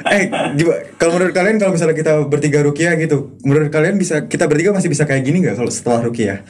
[0.00, 0.26] Eh,
[0.56, 0.80] gimana?
[0.96, 4.88] Kalau menurut kalian kalau misalnya kita bertiga rukiah gitu, menurut kalian bisa kita bertiga masih
[4.88, 6.40] bisa kayak gini nggak kalau setelah rukiah?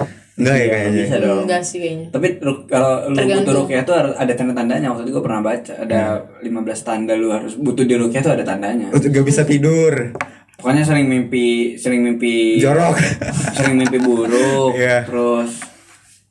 [0.40, 1.02] Enggak ya Iya, kayaknya.
[1.04, 1.40] bisa dong.
[1.44, 2.26] enggak sih kayaknya Tapi
[2.66, 4.86] kalau lu butuh rukyah tuh harus ada tanda-tandanya.
[4.88, 6.00] Waktu itu gue pernah baca ada
[6.40, 6.48] 15
[6.80, 8.88] tanda lu harus butuh di rukyah tuh ada tandanya.
[8.88, 10.16] Untuk gak bisa tidur.
[10.56, 12.96] Pokoknya sering mimpi, sering mimpi Jorok.
[13.56, 15.04] sering mimpi buruk, Iya.
[15.04, 15.56] terus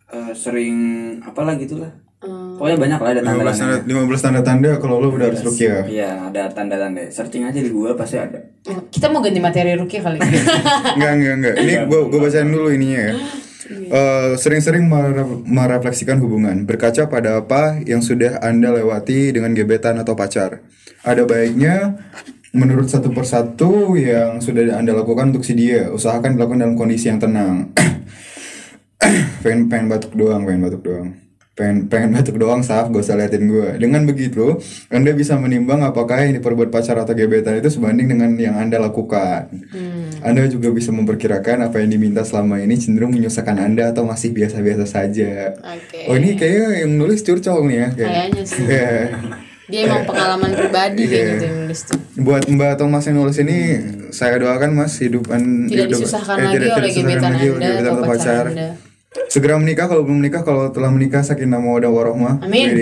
[0.08, 0.78] eh, sering
[1.20, 1.90] apa lah gitulah.
[2.20, 2.60] Hmm.
[2.60, 3.46] Pokoknya banyak lah ada 15 tanda
[3.80, 4.06] tanda-tanda.
[4.12, 5.82] 15 tanda-tanda kalau lo udah harus rukiah.
[5.82, 7.08] Iya, ada tanda-tanda.
[7.08, 8.38] Searching aja di Google pasti ada.
[8.92, 10.20] kita mau ganti materi Ruki kali
[10.96, 11.54] Enggak, enggak, enggak.
[11.58, 13.14] Ini gua gua bacain dulu ininya ya.
[13.70, 20.18] Eh, sering-sering mere- merefleksikan hubungan, berkaca pada apa yang sudah Anda lewati dengan gebetan atau
[20.18, 20.66] pacar.
[21.06, 22.02] Ada baiknya
[22.50, 27.22] menurut satu persatu yang sudah Anda lakukan untuk si dia, usahakan dilakukan dalam kondisi yang
[27.22, 27.70] tenang.
[29.46, 31.19] pengen pengen batuk doang, pengen batuk doang.
[31.60, 33.76] Pengen pengen batuk doang, Saf, gak usah liatin gue.
[33.76, 34.56] Dengan begitu,
[34.88, 39.52] Anda bisa menimbang apakah yang diperbuat pacar atau gebetan itu sebanding dengan yang Anda lakukan.
[40.20, 44.88] Anda juga bisa memperkirakan apa yang diminta selama ini cenderung menyusahkan Anda atau masih biasa-biasa
[44.88, 45.52] saja.
[45.60, 46.08] Oke.
[46.08, 47.88] Oh ini kayaknya yang nulis curcol nih ya.
[47.90, 48.64] kayak- Kayaknya sih.
[48.64, 48.92] Iya.
[49.70, 51.12] dia emang pengalaman pribadi Iya.
[51.12, 53.58] kayak gitu yang nulis tuh Buat Mbak Thomas yang nulis ini,
[54.10, 57.84] saya doakan Mas hidupan tidak hidup- disusahkan eh, lagi tidak- oleh tidak gebetan anda gebetan
[57.86, 58.70] atau pacar anda
[59.10, 62.46] Segera menikah kalau belum menikah kalau telah menikah sakinah mawaddah warohmah.
[62.46, 62.70] Amin.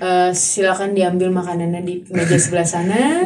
[0.00, 3.20] Eh, silakan diambil makanannya di meja sebelah sana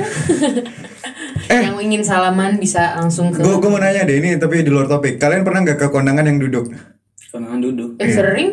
[1.47, 5.23] yang ingin salaman bisa langsung ke Gue mau nanya deh ini tapi di luar topik.
[5.23, 6.75] Kalian pernah nggak ke kondangan yang duduk?
[7.31, 8.51] kondangan duduk eh, sering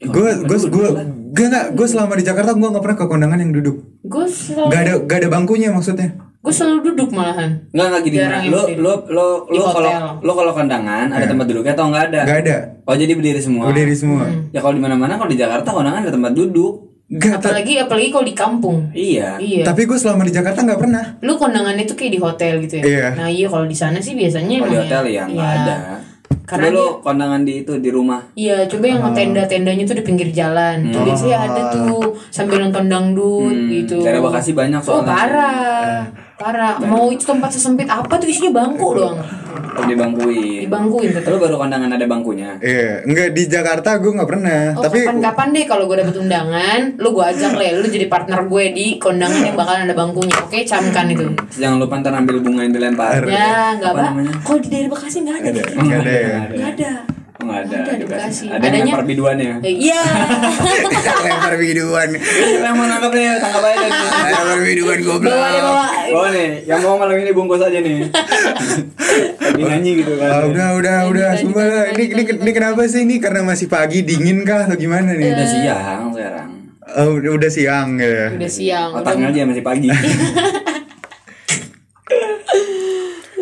[0.00, 0.88] Gue gue gue
[1.34, 3.76] gue nggak gue selama di Jakarta gue nggak pernah ke kondangan yang duduk.
[4.06, 6.14] gue selalu Gak ada gak ada bangkunya maksudnya.
[6.40, 8.16] Gue selalu duduk malahan Enggak enggak gini.
[8.16, 12.20] Jarang Lo lo lo lo kalau lo kalau kondangan ada tempat duduknya atau enggak ada?
[12.24, 12.56] Gak ada.
[12.82, 13.68] Oh jadi berdiri semua.
[13.68, 14.24] Berdiri semua.
[14.48, 16.88] Ya kalau di mana-mana kalau di Jakarta kondangan ada tempat duduk.
[17.10, 19.34] Gak apalagi apalagi kalau di kampung Iya.
[19.36, 21.04] iya Tapi gue selama di Jakarta nggak pernah.
[21.20, 23.06] lu kondangan itu kayak di hotel gitu ya Iya.
[23.18, 25.58] nah iya kalau di sana sih biasanya Kalau di hotel ya enggak iya.
[25.60, 25.76] ada.
[26.46, 28.22] Karena Coba lo kondangan di itu di rumah.
[28.32, 29.10] Iya, coba yang Oh.
[29.10, 30.82] tenda-tendanya tuh di pinggir jalan.
[30.88, 34.02] Tuh biasanya ada tuh sambil nonton dangdut Hmm, gitu.
[34.02, 35.10] daerah Bekasi banyak Oh, soalnya.
[35.10, 35.94] parah.
[36.40, 36.80] Parah.
[36.80, 39.20] Mau itu tempat sesempit apa tuh isinya bangku doang.
[39.70, 40.64] Oh, dibangkuin.
[40.64, 41.36] Dibangkuin Lo tetap.
[41.36, 42.56] baru kondangan ada bangkunya.
[42.58, 44.72] Iya, enggak di Jakarta gue nggak pernah.
[44.72, 48.40] Oh, Tapi kapan-kapan deh kalau gue dapet undangan, lu gue ajak lah, lu jadi partner
[48.48, 50.34] gue di kondangan yang bakalan ada bangkunya.
[50.40, 51.28] Oke, camkan itu.
[51.54, 53.20] Jangan lupa ntar ambil bunga yang dilempar.
[53.28, 54.08] Ya, nggak Apa apa.
[54.10, 54.32] namanya?
[54.40, 55.44] Kalau di daerah Bekasi nggak ada.
[55.44, 55.64] ada, deh.
[55.76, 56.36] nggak ada ya.
[56.50, 56.92] Nggak ada.
[57.40, 57.76] Oh, nggak ada.
[57.90, 58.04] Ada.
[58.04, 58.44] Bekasi.
[58.46, 59.52] Ada yang Adanya- lempar biduannya.
[59.60, 60.00] Eh, Iya.
[61.24, 62.08] Lempar biduan.
[62.60, 63.90] yang mau nangkap nih, tangkap aja nih.
[64.28, 65.32] Lempar biduan goblok.
[65.32, 65.86] bawa bawa.
[66.10, 68.12] Oh nih, yang mau malam ini bungkus aja nih.
[69.40, 70.28] Lagi nyanyi gitu kan.
[70.30, 71.84] Ah, udah udah udah sumpah lah.
[71.90, 75.32] Ini, ini ini kenapa sih ini karena masih pagi dingin kah atau gimana nih?
[75.32, 76.48] Udah siang sekarang.
[76.90, 78.34] Oh, udah, udah siang ya.
[78.34, 78.90] Udah siang.
[78.92, 79.88] Otaknya aja masih pagi.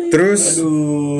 [0.09, 0.57] Terus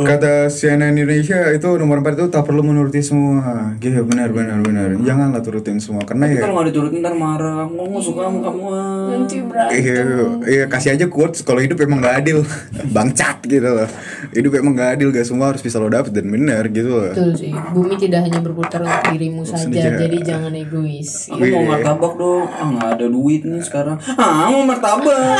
[0.02, 3.74] kata CNN Indonesia itu nomor 4 itu tak perlu menuruti semua.
[3.78, 4.98] Gitu benar benar benar.
[4.98, 7.66] Janganlah turutin semua karena Tapi ya kalau nggak diturutin ntar marah.
[7.66, 8.62] Nggak suka sama kamu.
[8.68, 9.08] ah.
[9.10, 9.76] nanti berantem.
[9.76, 10.02] Iya,
[10.46, 12.42] iya kasih aja quotes kalau hidup emang gak adil
[12.96, 13.90] Bangcat gitu loh
[14.32, 17.32] Hidup emang gak adil Gak semua harus bisa lo dapet dan benar gitu loh Betul
[17.36, 17.52] sih.
[17.52, 19.98] Bumi tidak hanya berputar untuk dirimu saja, saja.
[19.98, 21.28] jadi jangan egois.
[21.28, 21.68] Aku mau Iya.
[21.68, 22.46] martabak dong.
[22.48, 23.98] Ah nggak ada duit nih sekarang.
[24.12, 25.38] Ah mau martabak.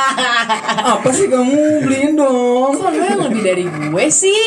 [0.94, 2.63] Apa sih kamu beliin dong?
[2.72, 4.42] Kok lo yang lebih dari gue sih?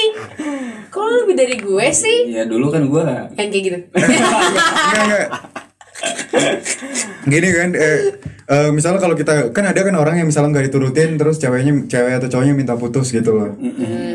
[0.89, 2.18] Kok lo lebih dari gue sih?
[2.34, 3.03] Ya dulu kan gue
[3.38, 3.78] Yang kayak gitu.
[4.88, 5.28] Enggak enggak
[7.26, 7.97] Gini kan eh,
[8.47, 12.22] eh, Misalnya kalau kita Kan ada kan orang yang misalnya gak diturutin Terus ceweknya Cewek
[12.22, 13.57] atau cowoknya minta putus gitu loh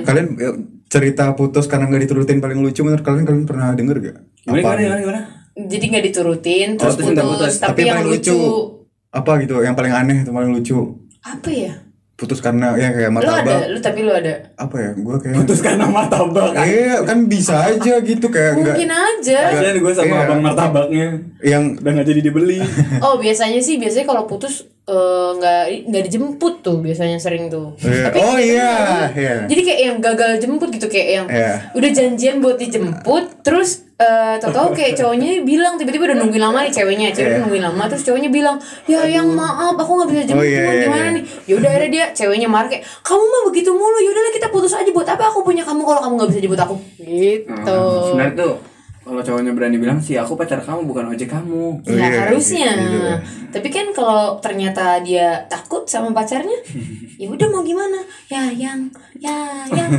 [0.06, 0.54] Kalian eh,
[0.86, 4.16] cerita putus karena gak diturutin paling lucu menurut kalian Kalian pernah denger gak?
[4.46, 5.22] Gimana gimana gimana gimana?
[5.52, 7.60] jadi nggak diturutin, terus terus minta putus, putus.
[7.60, 8.32] tapi, yang lucu.
[9.12, 10.76] Apa gitu Yang paling aneh Itu paling lucu
[11.20, 11.76] Apa ya?
[12.22, 14.32] Putus karena Ya kayak Lo ada, martabak lu tapi lu ada.
[14.54, 16.54] Apa ya Gue kayak Terus karena martabak.
[16.62, 19.38] Iya kan bisa aja gitu Kayak enggak Mungkin aja.
[19.50, 20.22] Kasian gue sama Iya.
[20.24, 21.06] abang martabaknya.
[21.42, 22.58] Yang Udah nggak jadi dibeli.
[23.02, 27.70] Oh biasanya sih biasanya kalau putus eh, nggak nggak dijemput tuh biasanya sering tuh.
[27.78, 28.02] Iya.
[28.04, 28.70] Tapi Oh iya
[29.12, 31.70] iya Jadi kayak yang gagal jemput gitu kayak yang Iya.
[31.72, 36.74] udah janjian buat dijemput terus eh tau-tau kayak cowoknya bilang tiba-tiba udah nungguin lama nih
[36.74, 37.42] ceweknya ceweknya Iya.
[37.46, 40.98] nungguin lama terus cowoknya bilang ya yang maaf aku nggak bisa jemput Oh, iya, gimana
[41.00, 41.14] iya.
[41.14, 44.48] nih ya udah akhirnya dia ceweknya marah kayak kamu mah begitu mulu ya udahlah kita
[44.50, 47.78] putus aja buat apa aku punya kamu kalau kamu nggak bisa jemput aku gitu
[48.10, 48.54] Sebenarnya tuh
[49.02, 51.76] kalau cowoknya berani bilang sih aku pacar kamu bukan ojek kamu.
[51.76, 52.70] Oh, Ya iya, harusnya.
[52.72, 53.00] gitu.
[53.50, 56.54] Tapi kan kalau ternyata dia takut sama pacarnya,
[57.20, 57.98] ya udah mau gimana?
[58.26, 58.86] Ya yang,
[59.16, 59.36] ya
[59.68, 59.90] yang,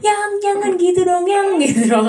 [0.00, 2.08] yang jangan gitu dong, yang gitu dong.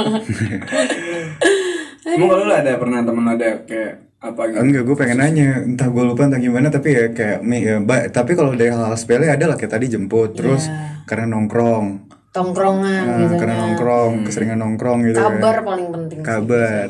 [2.03, 4.57] Emang kalau lu ada pernah temen ada kayak apa gitu?
[4.57, 8.07] Enggak, gue pengen nanya, entah gue lupa entah gimana, tapi ya kayak, mi- ya, ba-
[8.07, 10.65] tapi kalau dari hal-hal sepele ada lah kayak tadi jemput, terus
[11.03, 12.06] karena nongkrong,
[12.37, 13.39] Tongkrongan nah, biasanya.
[13.41, 15.17] karena nongkrong, keseringan nongkrong gitu.
[15.17, 15.25] kan.
[15.41, 16.19] Kabar paling penting.
[16.21, 16.25] sih.
[16.29, 16.89] Kabar.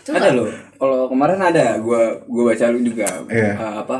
[0.00, 0.48] Itu ada loh.
[0.76, 3.52] Kalau kemarin ada, gua gua baca lu juga Iya.
[3.52, 3.98] Eh, apa?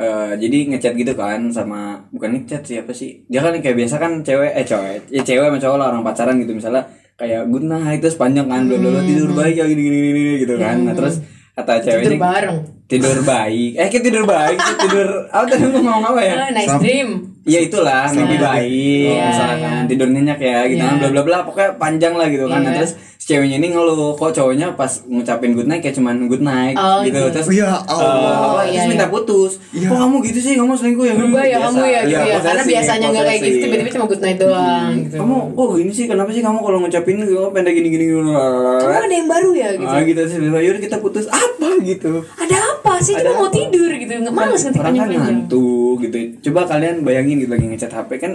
[0.00, 3.20] Eh, jadi ngechat gitu kan sama bukan ngechat sih apa sih?
[3.28, 6.40] Dia kan kayak biasa kan cewek eh cewek, ya cewek sama cowok lah orang pacaran
[6.40, 6.80] gitu misalnya
[7.20, 10.56] kayak good night terus panjang kan bla bla, tidur baik ya gini gini gini gitu
[10.56, 10.88] kan.
[10.88, 11.20] Nah, terus
[11.52, 12.56] kata cewek Tidur ini bareng.
[12.88, 13.70] tidur baik.
[13.76, 16.34] Eh kayak tidur baik, tidur apa tadi ngomong apa ya?
[16.34, 17.29] Ah, nice dream.
[17.42, 18.68] Ya itulah mimpi baik
[19.10, 22.60] Iya, misalkan tidur nyenyak ya gitu kan bla bla bla pokoknya panjang lah gitu kan.
[22.60, 22.76] Nah, Iya.
[22.78, 26.72] terus si ceweknya ini ngeluh kok cowoknya pas ngucapin good night kayak cuman good night
[26.74, 27.16] Oh, gitu.
[27.16, 27.32] gitu.
[27.32, 28.60] Terus Ya Allah.
[28.60, 28.90] apa, iya, terus iya.
[28.90, 29.52] minta putus.
[29.70, 30.52] Kok kamu gitu sih?
[30.54, 31.14] Kamu selingkuh ya?
[31.16, 31.64] Berubah ya Biasa.
[31.66, 32.38] kamu ya gitu Iya, ya.
[32.40, 35.16] Karena biasanya nggak kayak gitu, tiba-tiba cuma good night doang gitu.
[35.16, 36.04] Kamu kok gini sih?
[36.06, 38.32] Kenapa sih kamu kalau ngucapin kamu pendek gini gini gini?
[38.32, 39.88] Kamu ada yang baru ya gitu.
[39.90, 40.36] Ah gitu sih.
[40.40, 42.12] Yaudah kita putus apa gitu.
[42.36, 43.14] Ada apa sih?
[43.16, 44.12] Cuma mau tidur gitu.
[44.12, 45.22] Nggak ngetik kan panjang-panjang.
[45.24, 46.16] ngantuk gitu.
[46.48, 48.32] Coba kalian bayangin gitu lagi ngechat HP kan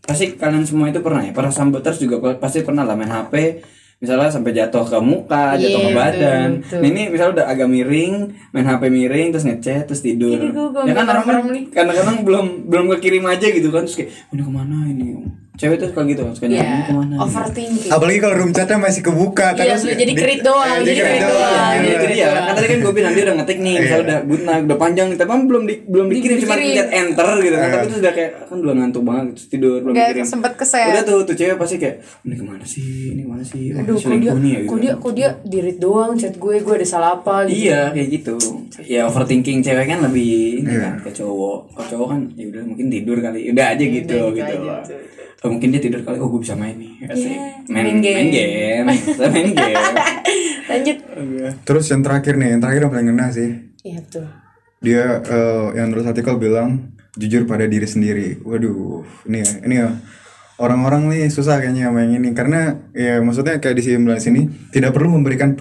[0.00, 1.32] pasti kalian semua itu pernah ya.
[1.32, 3.58] Para sambuters juga pasti pernah lah main HP
[3.98, 6.48] misalnya sampai jatuh ke muka, jatuh ke Iya, badan.
[6.54, 6.78] betul, betul.
[6.78, 8.14] Nah, ini misalnya udah agak miring,
[8.52, 10.38] main HP miring terus ngechat terus tidur.
[10.38, 11.24] Gua ya kan orang
[11.66, 15.06] kadang-kadang belum belum kekirim aja gitu kan terus kayak ini ke mana ini
[15.58, 19.02] cewek tuh suka gitu suka nyari ya ke mana overthinking Apalagi kalau room chatnya masih
[19.02, 21.70] kebuka Iya, terus jadi di- kerit doang, jadi kerit doang.
[21.74, 21.98] Iya, Iya,
[22.68, 25.16] tadi kan gue bilang dia udah ngetik nih, misalnya udah good night, udah panjang nih,
[25.16, 27.68] tapi kan belum di, belum dikirim, cuma lihat enter gitu kan.
[27.72, 30.26] Tapi itu udah kayak kan udah ngantuk banget terus tidur belum Nggak dikirim.
[30.28, 30.90] sempet keset.
[30.92, 32.92] Udah tuh tuh cewek pasti kayak ini ke mana sih?
[33.16, 33.62] Ini ke mana sih?
[33.72, 34.68] Oh, Aduh, kok dia, ya gitu.
[34.68, 37.64] kok dia, kok dia dirit doang chat gue, gue ada salah apa gitu.
[37.64, 38.36] Iya kayak gitu.
[38.84, 41.72] Ya overthinking cewek kan lebih ini kan ke cowok.
[41.72, 43.48] Kalau cowok kan ya udah mungkin tidur kali.
[43.48, 44.68] Udah aja gitu gitu gitu.
[44.68, 44.94] aja,
[45.38, 46.18] Oh, mungkin dia tidur kali.
[46.18, 46.98] Oh gue bisa main nih.
[47.06, 47.30] Asik.
[47.70, 48.16] main main, game.
[48.18, 48.86] main game.
[49.30, 49.86] Main game.
[50.68, 50.98] Lanjut.
[51.64, 53.50] Terus yang terakhir nih, yang terakhir yang paling ngena sih.
[53.86, 54.26] Iya betul.
[54.82, 58.42] Dia eh, yang nulis artikel bilang jujur pada diri sendiri.
[58.42, 59.88] Waduh, ini ya, ini ya.
[60.58, 64.40] Orang-orang nih susah kayaknya sama yang ini karena ya maksudnya kayak di sini sini
[64.74, 65.54] tidak perlu memberikan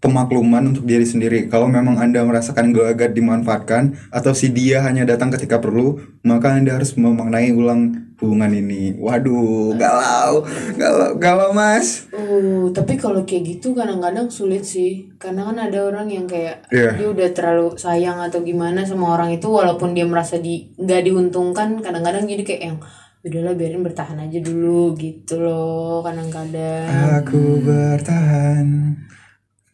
[0.00, 1.48] pemakluman untuk diri sendiri.
[1.48, 6.76] Kalau memang Anda merasakan gelagat dimanfaatkan atau si dia hanya datang ketika perlu, maka Anda
[6.76, 8.96] harus memaknai ulang hubungan ini.
[8.96, 10.44] Waduh, galau,
[10.80, 12.08] galau, galau Mas.
[12.12, 15.12] Uh, tapi kalau kayak gitu kadang-kadang sulit sih.
[15.20, 16.96] Karena kan ada orang yang kayak Iya.
[16.96, 21.80] dia udah terlalu sayang atau gimana sama orang itu walaupun dia merasa di nggak diuntungkan,
[21.84, 22.78] kadang-kadang jadi kayak yang
[23.26, 26.88] udahlah biarin bertahan aja dulu gitu loh kadang-kadang.
[27.20, 28.96] Aku bertahan.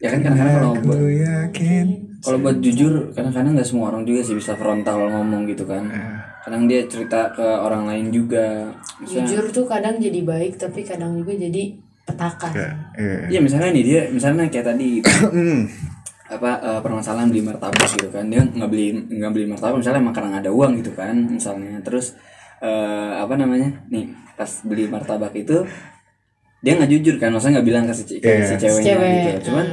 [0.03, 0.99] Ya kan kadang-kadang kalau buat
[2.23, 5.87] kalau buat jujur kadang-kadang nggak semua orang juga sih bisa frontal ngomong gitu kan.
[6.43, 8.67] Kadang dia cerita ke orang lain juga.
[8.99, 11.71] Misalnya Jujur tuh kadang jadi baik tapi kadang juga jadi
[12.03, 12.51] petaka.
[12.51, 12.71] Iya.
[13.31, 14.99] iya misalnya nih dia misalnya kayak tadi.
[16.27, 18.27] Apa eh, permasalahan beli martabak gitu kan.
[18.27, 21.79] Dia nggak beli nggak beli martabak misalnya emang karena nggak ada uang gitu kan misalnya.
[21.79, 22.15] Terus
[22.59, 23.87] eh, apa namanya?
[23.87, 25.63] Nih pas beli martabak itu
[26.63, 28.47] dia nggak jujur kan maksudnya nggak bilang ke si, ke Iya.
[28.47, 29.51] si ceweknya Cewek, gitu.
[29.51, 29.67] Cuman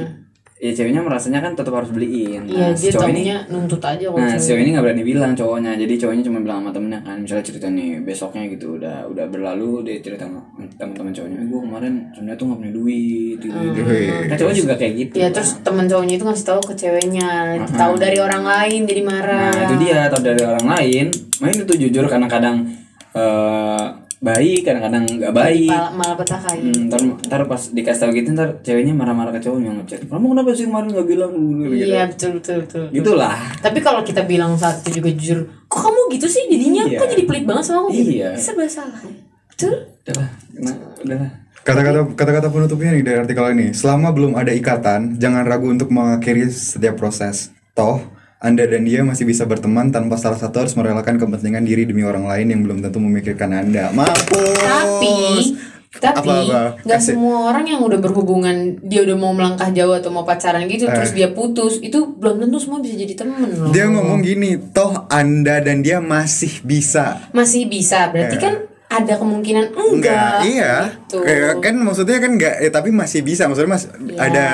[0.61, 4.05] ya ceweknya merasanya kan tetap harus beliin Iya, Nah, si dia cowok ini nuntut aja
[4.05, 4.45] kalau Nah, cewek.
[4.45, 7.67] cewek ini nggak berani bilang cowoknya, jadi cowoknya cuma bilang sama temennya kan, misalnya cerita
[7.67, 10.37] nih besoknya gitu udah udah berlalu dia cerita sama
[10.77, 13.81] teman-teman cowoknya, gue kemarin sebenarnya tuh nggak punya duit, gitu, gitu.
[14.29, 15.13] Kan cowok juga kayak gitu.
[15.17, 17.29] Ya terus teman cowoknya itu ngasih tahu ke ceweknya,
[17.67, 19.49] tahu dari orang lain jadi marah.
[19.49, 21.05] Nah itu dia atau dari orang lain,
[21.41, 22.69] main itu jujur kadang-kadang
[23.11, 23.85] eh,
[24.21, 25.73] baik, kadang-kadang nggak baik.
[25.73, 26.61] Malah, malah petaka ya.
[26.61, 30.49] Hmm, ntar, ntar pas dikasih tahu gitu ntar ceweknya marah-marah ke cowoknya ngechat kamu kenapa
[30.53, 32.83] sih kemarin nggak bilang gitu Iya betul betul betul.
[32.93, 36.85] gitulah Tapi kalau kita bilang saat itu juga jujur, kok kamu gitu sih jadinya?
[36.85, 36.99] Iya.
[37.01, 37.89] Kok jadi pelit banget sama aku?
[37.97, 38.11] gitu?
[38.13, 38.29] Iya.
[38.37, 39.01] Serba salah.
[39.49, 39.75] Betul?
[40.01, 43.69] udahlah nah, udahlah Kata-kata kata-kata penutupnya nih dari artikel ini.
[43.77, 47.53] Selama belum ada ikatan, jangan ragu untuk mengakhiri setiap proses.
[47.77, 48.01] Toh,
[48.41, 52.25] Anda dan dia masih bisa berteman tanpa salah satu harus merelakan kepentingan diri demi orang
[52.25, 53.93] lain yang belum tentu memikirkan Anda.
[53.93, 55.53] Mampus.
[55.91, 56.47] Tapi tapi
[56.81, 60.87] nggak semua orang yang udah berhubungan dia udah mau melangkah jauh atau mau pacaran gitu
[60.87, 60.95] Eh.
[60.95, 65.05] terus dia putus itu belum tentu semua bisa jadi temen loh Dia ngomong gini, toh
[65.11, 67.27] Anda dan dia masih bisa.
[67.35, 68.41] masih bisa berarti Eh.
[68.41, 68.53] kan
[68.91, 70.75] ada kemungkinan enggak, iya.
[71.07, 71.23] gitu.
[71.23, 73.47] Kayak kan maksudnya kan enggak, eh, tapi masih bisa.
[73.47, 73.87] Maksudnya mas
[74.19, 74.45] ada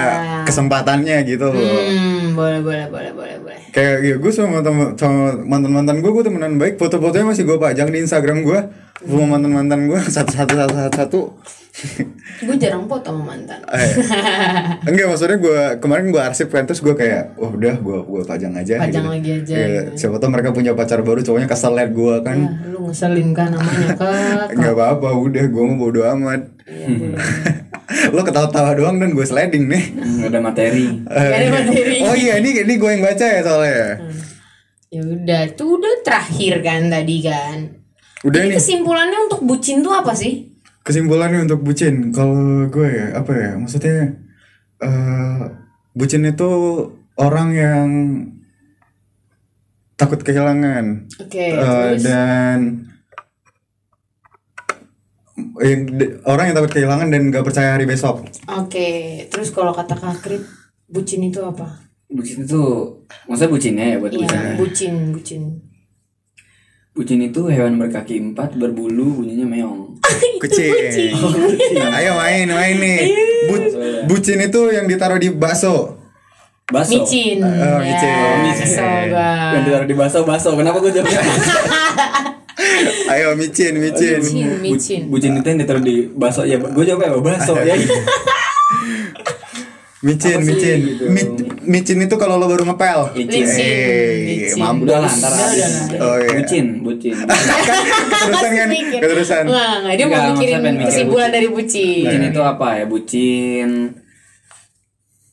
[0.45, 1.57] kesempatannya gitu loh.
[1.57, 3.37] hmm, boleh boleh boleh boleh
[3.77, 4.65] kayak ya gue sama
[4.97, 6.81] sama mantan mantan gue gue temenan baik.
[6.81, 8.59] Foto-fotonya masih gue pajang di Instagram gue
[8.99, 11.21] sama mantan mantan gue satu satu satu satu satu.
[12.39, 13.61] Gue jarang foto sama mantan.
[13.69, 13.91] Eh,
[14.83, 18.49] enggak maksudnya gue kemarin gue arsip kan terus gue kayak oh udah gue gue pajang
[18.51, 19.13] aja Pajang gitu.
[19.13, 19.91] lagi aja, Iya, gitu.
[19.95, 22.37] siapa tahu mereka punya pacar baru cowoknya kesel liat gue kan.
[22.39, 26.41] Ya, lu ngeselin kan namanya kak enggak apa apa udah gue mau bodo amat.
[28.11, 29.83] Lo ketawa-tawa doang dan gue sliding nih.
[29.95, 30.85] Nggak ada materi.
[31.05, 31.97] Eh, ada materi.
[32.01, 33.91] oh iya ini ini gue yang baca ya soalnya ya?
[34.97, 37.76] Udah tuh udah terakhir kan tadi kan
[38.23, 38.57] udah Jadi nih.
[38.57, 40.49] kesimpulannya untuk bucin tuh apa sih?
[40.81, 44.15] Kesimpulannya untuk bucin kalau gue ya apa ya maksudnya
[44.79, 45.41] eh
[45.91, 46.49] bucin itu
[47.15, 47.87] orang yang
[49.93, 51.09] takut kehilangan.
[51.19, 52.01] Oke Eh, terus?
[52.01, 52.59] dan
[55.59, 55.81] yang
[56.23, 58.25] orang yang takut kehilangan dan gak percaya hari besok.
[58.47, 58.87] Oke
[59.27, 60.41] terus kalau kata kak Krip
[60.87, 61.85] bucin itu apa?
[62.07, 62.61] Bucin itu
[63.27, 64.31] maksudnya bucinnya ya buat bucinnya.
[64.31, 65.41] Iya, bucin, bucin.
[66.97, 70.01] Bucin itu hewan berkaki empat berbulu bunyinya meong.
[70.41, 71.13] Kucing.
[72.01, 73.01] ayo main main nih.
[73.45, 73.73] Bu-
[74.09, 75.93] bucin itu yang ditaruh di bakso.
[76.67, 77.39] Baso Micin.
[77.39, 78.11] Oh, micin.
[78.11, 78.67] Ya, micin.
[78.67, 79.55] kesel gua.
[79.55, 81.23] yang ditaruh di baso baso kenapa gue jawabnya?
[83.07, 84.19] Ayo micin micin.
[84.19, 85.01] Micin, micin.
[85.07, 87.21] bucin itu yang ditaruh di baso ya gue jawabnya apa?
[87.23, 87.71] Baso ya
[89.99, 91.03] micin micin gitu?
[91.07, 91.33] Mi-
[91.67, 93.41] micin itu kalau lo baru ngepel Micin.
[93.41, 94.13] Licin, Eh,
[94.45, 94.59] licin.
[94.59, 94.85] mampus.
[94.85, 95.71] udah lah ntar habis.
[95.95, 96.29] Oh, iya.
[96.35, 97.15] bucin bucin
[98.21, 102.03] keterusan kan keterusan Nggak, nggak, dia mau mikirin kesimpulan dari bucin.
[102.03, 103.69] bucin itu apa ya bucin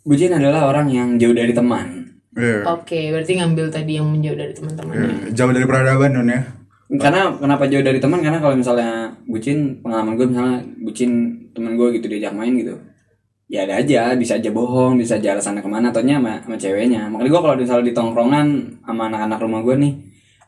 [0.03, 2.01] bucin adalah orang yang jauh dari teman
[2.35, 2.67] Iya.
[2.69, 4.99] Oke, berarti ngambil tadi yang menjauh dari teman-temannya.
[4.99, 6.43] Iya, jauh dari peradaban non ya
[6.91, 8.91] karena kenapa jauh dari teman karena kalau misalnya
[9.25, 11.11] bucin pengalaman gue misalnya bucin
[11.51, 12.75] teman gue gitu diajak main gitu
[13.49, 14.17] ya ada aja.
[14.17, 15.93] Bisa aja bohong bisa aja alasannya ke mana.
[15.93, 17.09] Ataunya sama, sama ceweknya.
[17.11, 18.47] Makanya gue kalau misalnya di tongkrongan
[18.85, 19.93] sama anak-anak rumah gue nih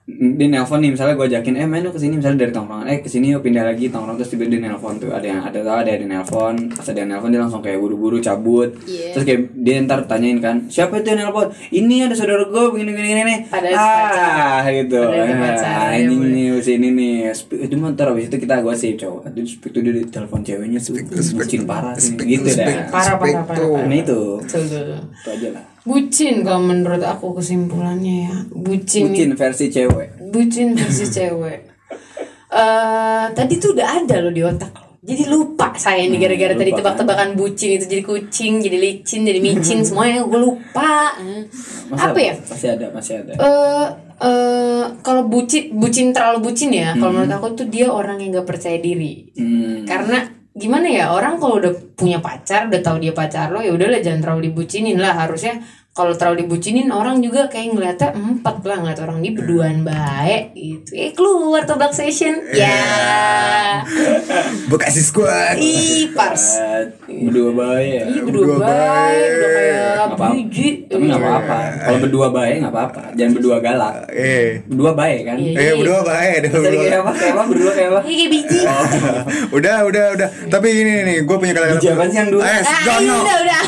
[0.06, 3.02] dia nelpon nih misalnya gue ajakin eh main lu ke sini misalnya dari tongkrongan eh
[3.02, 5.82] ke sini yuk pindah lagi tongkrong terus tiba dia nelpon tuh ada yang ada tau
[5.82, 8.70] ada yang nelpon pas ada yang nelpon dia langsung kayak buru-buru cabut.
[8.86, 11.50] Terus kayak dia ntar tanyain kan siapa itu yang nelpon?
[11.50, 14.70] Ini ada saudara gue begini begini nih itu ah pacar.
[14.72, 15.00] gitu.
[15.02, 18.54] Padahal itu Ah, pacar, ya, ini nih sini nih Speak- itu ntar abis itu kita
[18.62, 19.34] gue sih cowok.
[19.34, 21.02] Itu speak tuh dia di telepon ceweknya tuh
[21.34, 22.14] bucin parah sih.
[22.14, 22.86] gitu dah.
[22.88, 23.82] Parah parah parah.
[23.82, 24.38] nah itu.
[24.38, 24.58] Itu
[25.26, 28.36] aja lah Bucin kalau menurut aku kesimpulannya ya.
[28.50, 31.60] Bucin, bucin versi cewek bucin versi cewek.
[32.52, 34.84] Eh tadi tuh udah ada loh di otak lo.
[35.06, 39.38] Jadi lupa saya ini gara-gara tadi lupa, tebak-tebakan bucin itu jadi kucing, jadi licin, jadi
[39.38, 41.14] micin semuanya gue lupa.
[41.22, 41.46] Eh,
[41.86, 42.34] Masa Apa ya?
[42.34, 47.48] masih ada masih ada Eh eh kalau bucin bucin terlalu bucin ya, kalau menurut aku
[47.54, 49.30] tuh dia orang yang gak percaya diri.
[49.38, 49.86] hmm.
[49.86, 50.26] Karena
[50.56, 54.20] gimana ya orang kalau udah punya pacar, udah tahu dia pacar lo ya udahlah jangan
[54.24, 55.12] terlalu dibucinin lah.
[55.12, 55.60] Harusnya
[55.96, 60.92] kalau terlalu dibucinin orang juga kayak ngeliatnya empat lah ngeliat orang ini berduaan baik gitu
[60.92, 63.80] eh keluar tebak session ya
[64.66, 65.56] Bekasi Squad.
[65.56, 66.84] ih pars Eh,
[67.24, 70.26] berdua baik ya ih berdua Berdua baik udah kayak apa-apa.
[70.30, 74.48] biji tapi nggak apa-apa kalau berdua baik nggak apa-apa jangan berdua galak Eh.
[74.66, 75.52] berdua baik kan Iya.
[75.54, 76.76] Eh, berdua baik, berdua.
[76.76, 78.60] kayak apa kayak apa berdua kayak apa kayak biji
[79.56, 80.28] udah, udah, udah.
[80.46, 81.78] Tapi ini nih, gue punya kata-kata.
[81.78, 82.42] Biji apaan sih yang dua?
[82.42, 83.00] Eh, ah, dono.
[83.00, 83.62] iya, udah udah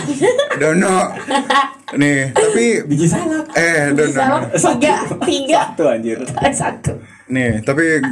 [0.58, 0.96] Dono.
[1.96, 3.48] Nih, tapi biji salak.
[3.56, 4.12] Eh dono.
[4.12, 5.60] Salah tiga tiga.
[5.72, 6.18] Satu anjir.
[6.52, 6.92] Satu.
[7.32, 8.02] Nih, tapi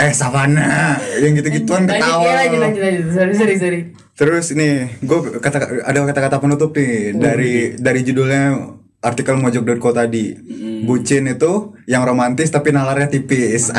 [0.00, 2.46] eh Savana yang gitu-gituan ketawa.
[2.46, 3.80] lanjut lanjut lanjut sorry sorry sorry.
[4.18, 10.36] Terus nih, gue kata ada kata-kata penutup nih dari dari judulnya artikel mojok.co tadi.
[10.84, 13.72] Bucin itu yang romantis tapi nalarnya tipis.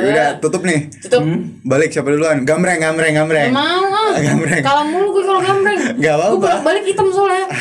[0.00, 0.12] Hancur.
[0.16, 0.80] Udah tutup nih.
[1.04, 1.22] tutup
[1.62, 2.42] Balik siapa duluan?
[2.48, 3.52] Gambreng, gambreng, gambreng.
[3.52, 4.62] Gak mau ah Gambreng.
[4.64, 6.36] Kalau mulu gue kalau gambreng Gak apa-apa.
[6.40, 7.44] Gue balik hitam soalnya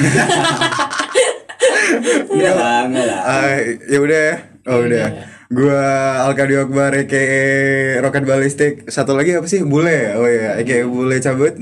[2.30, 3.52] Enggak lah enggak lah Ah,
[3.90, 4.36] ya udah ya.
[4.70, 5.08] Oh udah.
[5.50, 5.82] Gua
[6.30, 7.24] Alkadio Akbar aka
[8.00, 8.74] Rocket Ballistic.
[8.88, 9.66] Satu lagi apa sih?
[9.66, 10.14] Bule.
[10.16, 11.58] Oh iya, aka Bule cabut.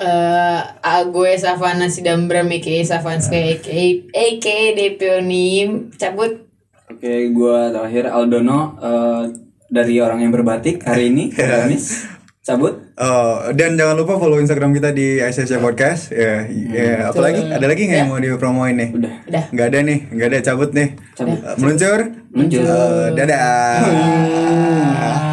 [0.00, 6.48] Eh, ah, gue Savana Sidambram aka Savanska aka aka Depionim cabut
[6.88, 9.22] Oke, gua terakhir Aldono eh,
[9.70, 12.18] dari orang yang berbatik hari ini, Kamis.
[12.40, 12.72] Cabut.
[12.96, 16.08] Oh, dan jangan lupa follow Instagram kita di ICC Podcast.
[16.10, 17.12] Ya, ya.
[17.12, 18.90] Apalagi ada lagi nggak yang mau dipromoin nih?
[18.96, 19.12] Udah.
[19.28, 20.88] Udah Nggak ada nih, nggak ada cabut nih.
[21.14, 21.36] Cabut.
[21.60, 22.00] Meluncur.
[22.32, 22.64] Meluncur.
[22.64, 25.29] Eh, dadah.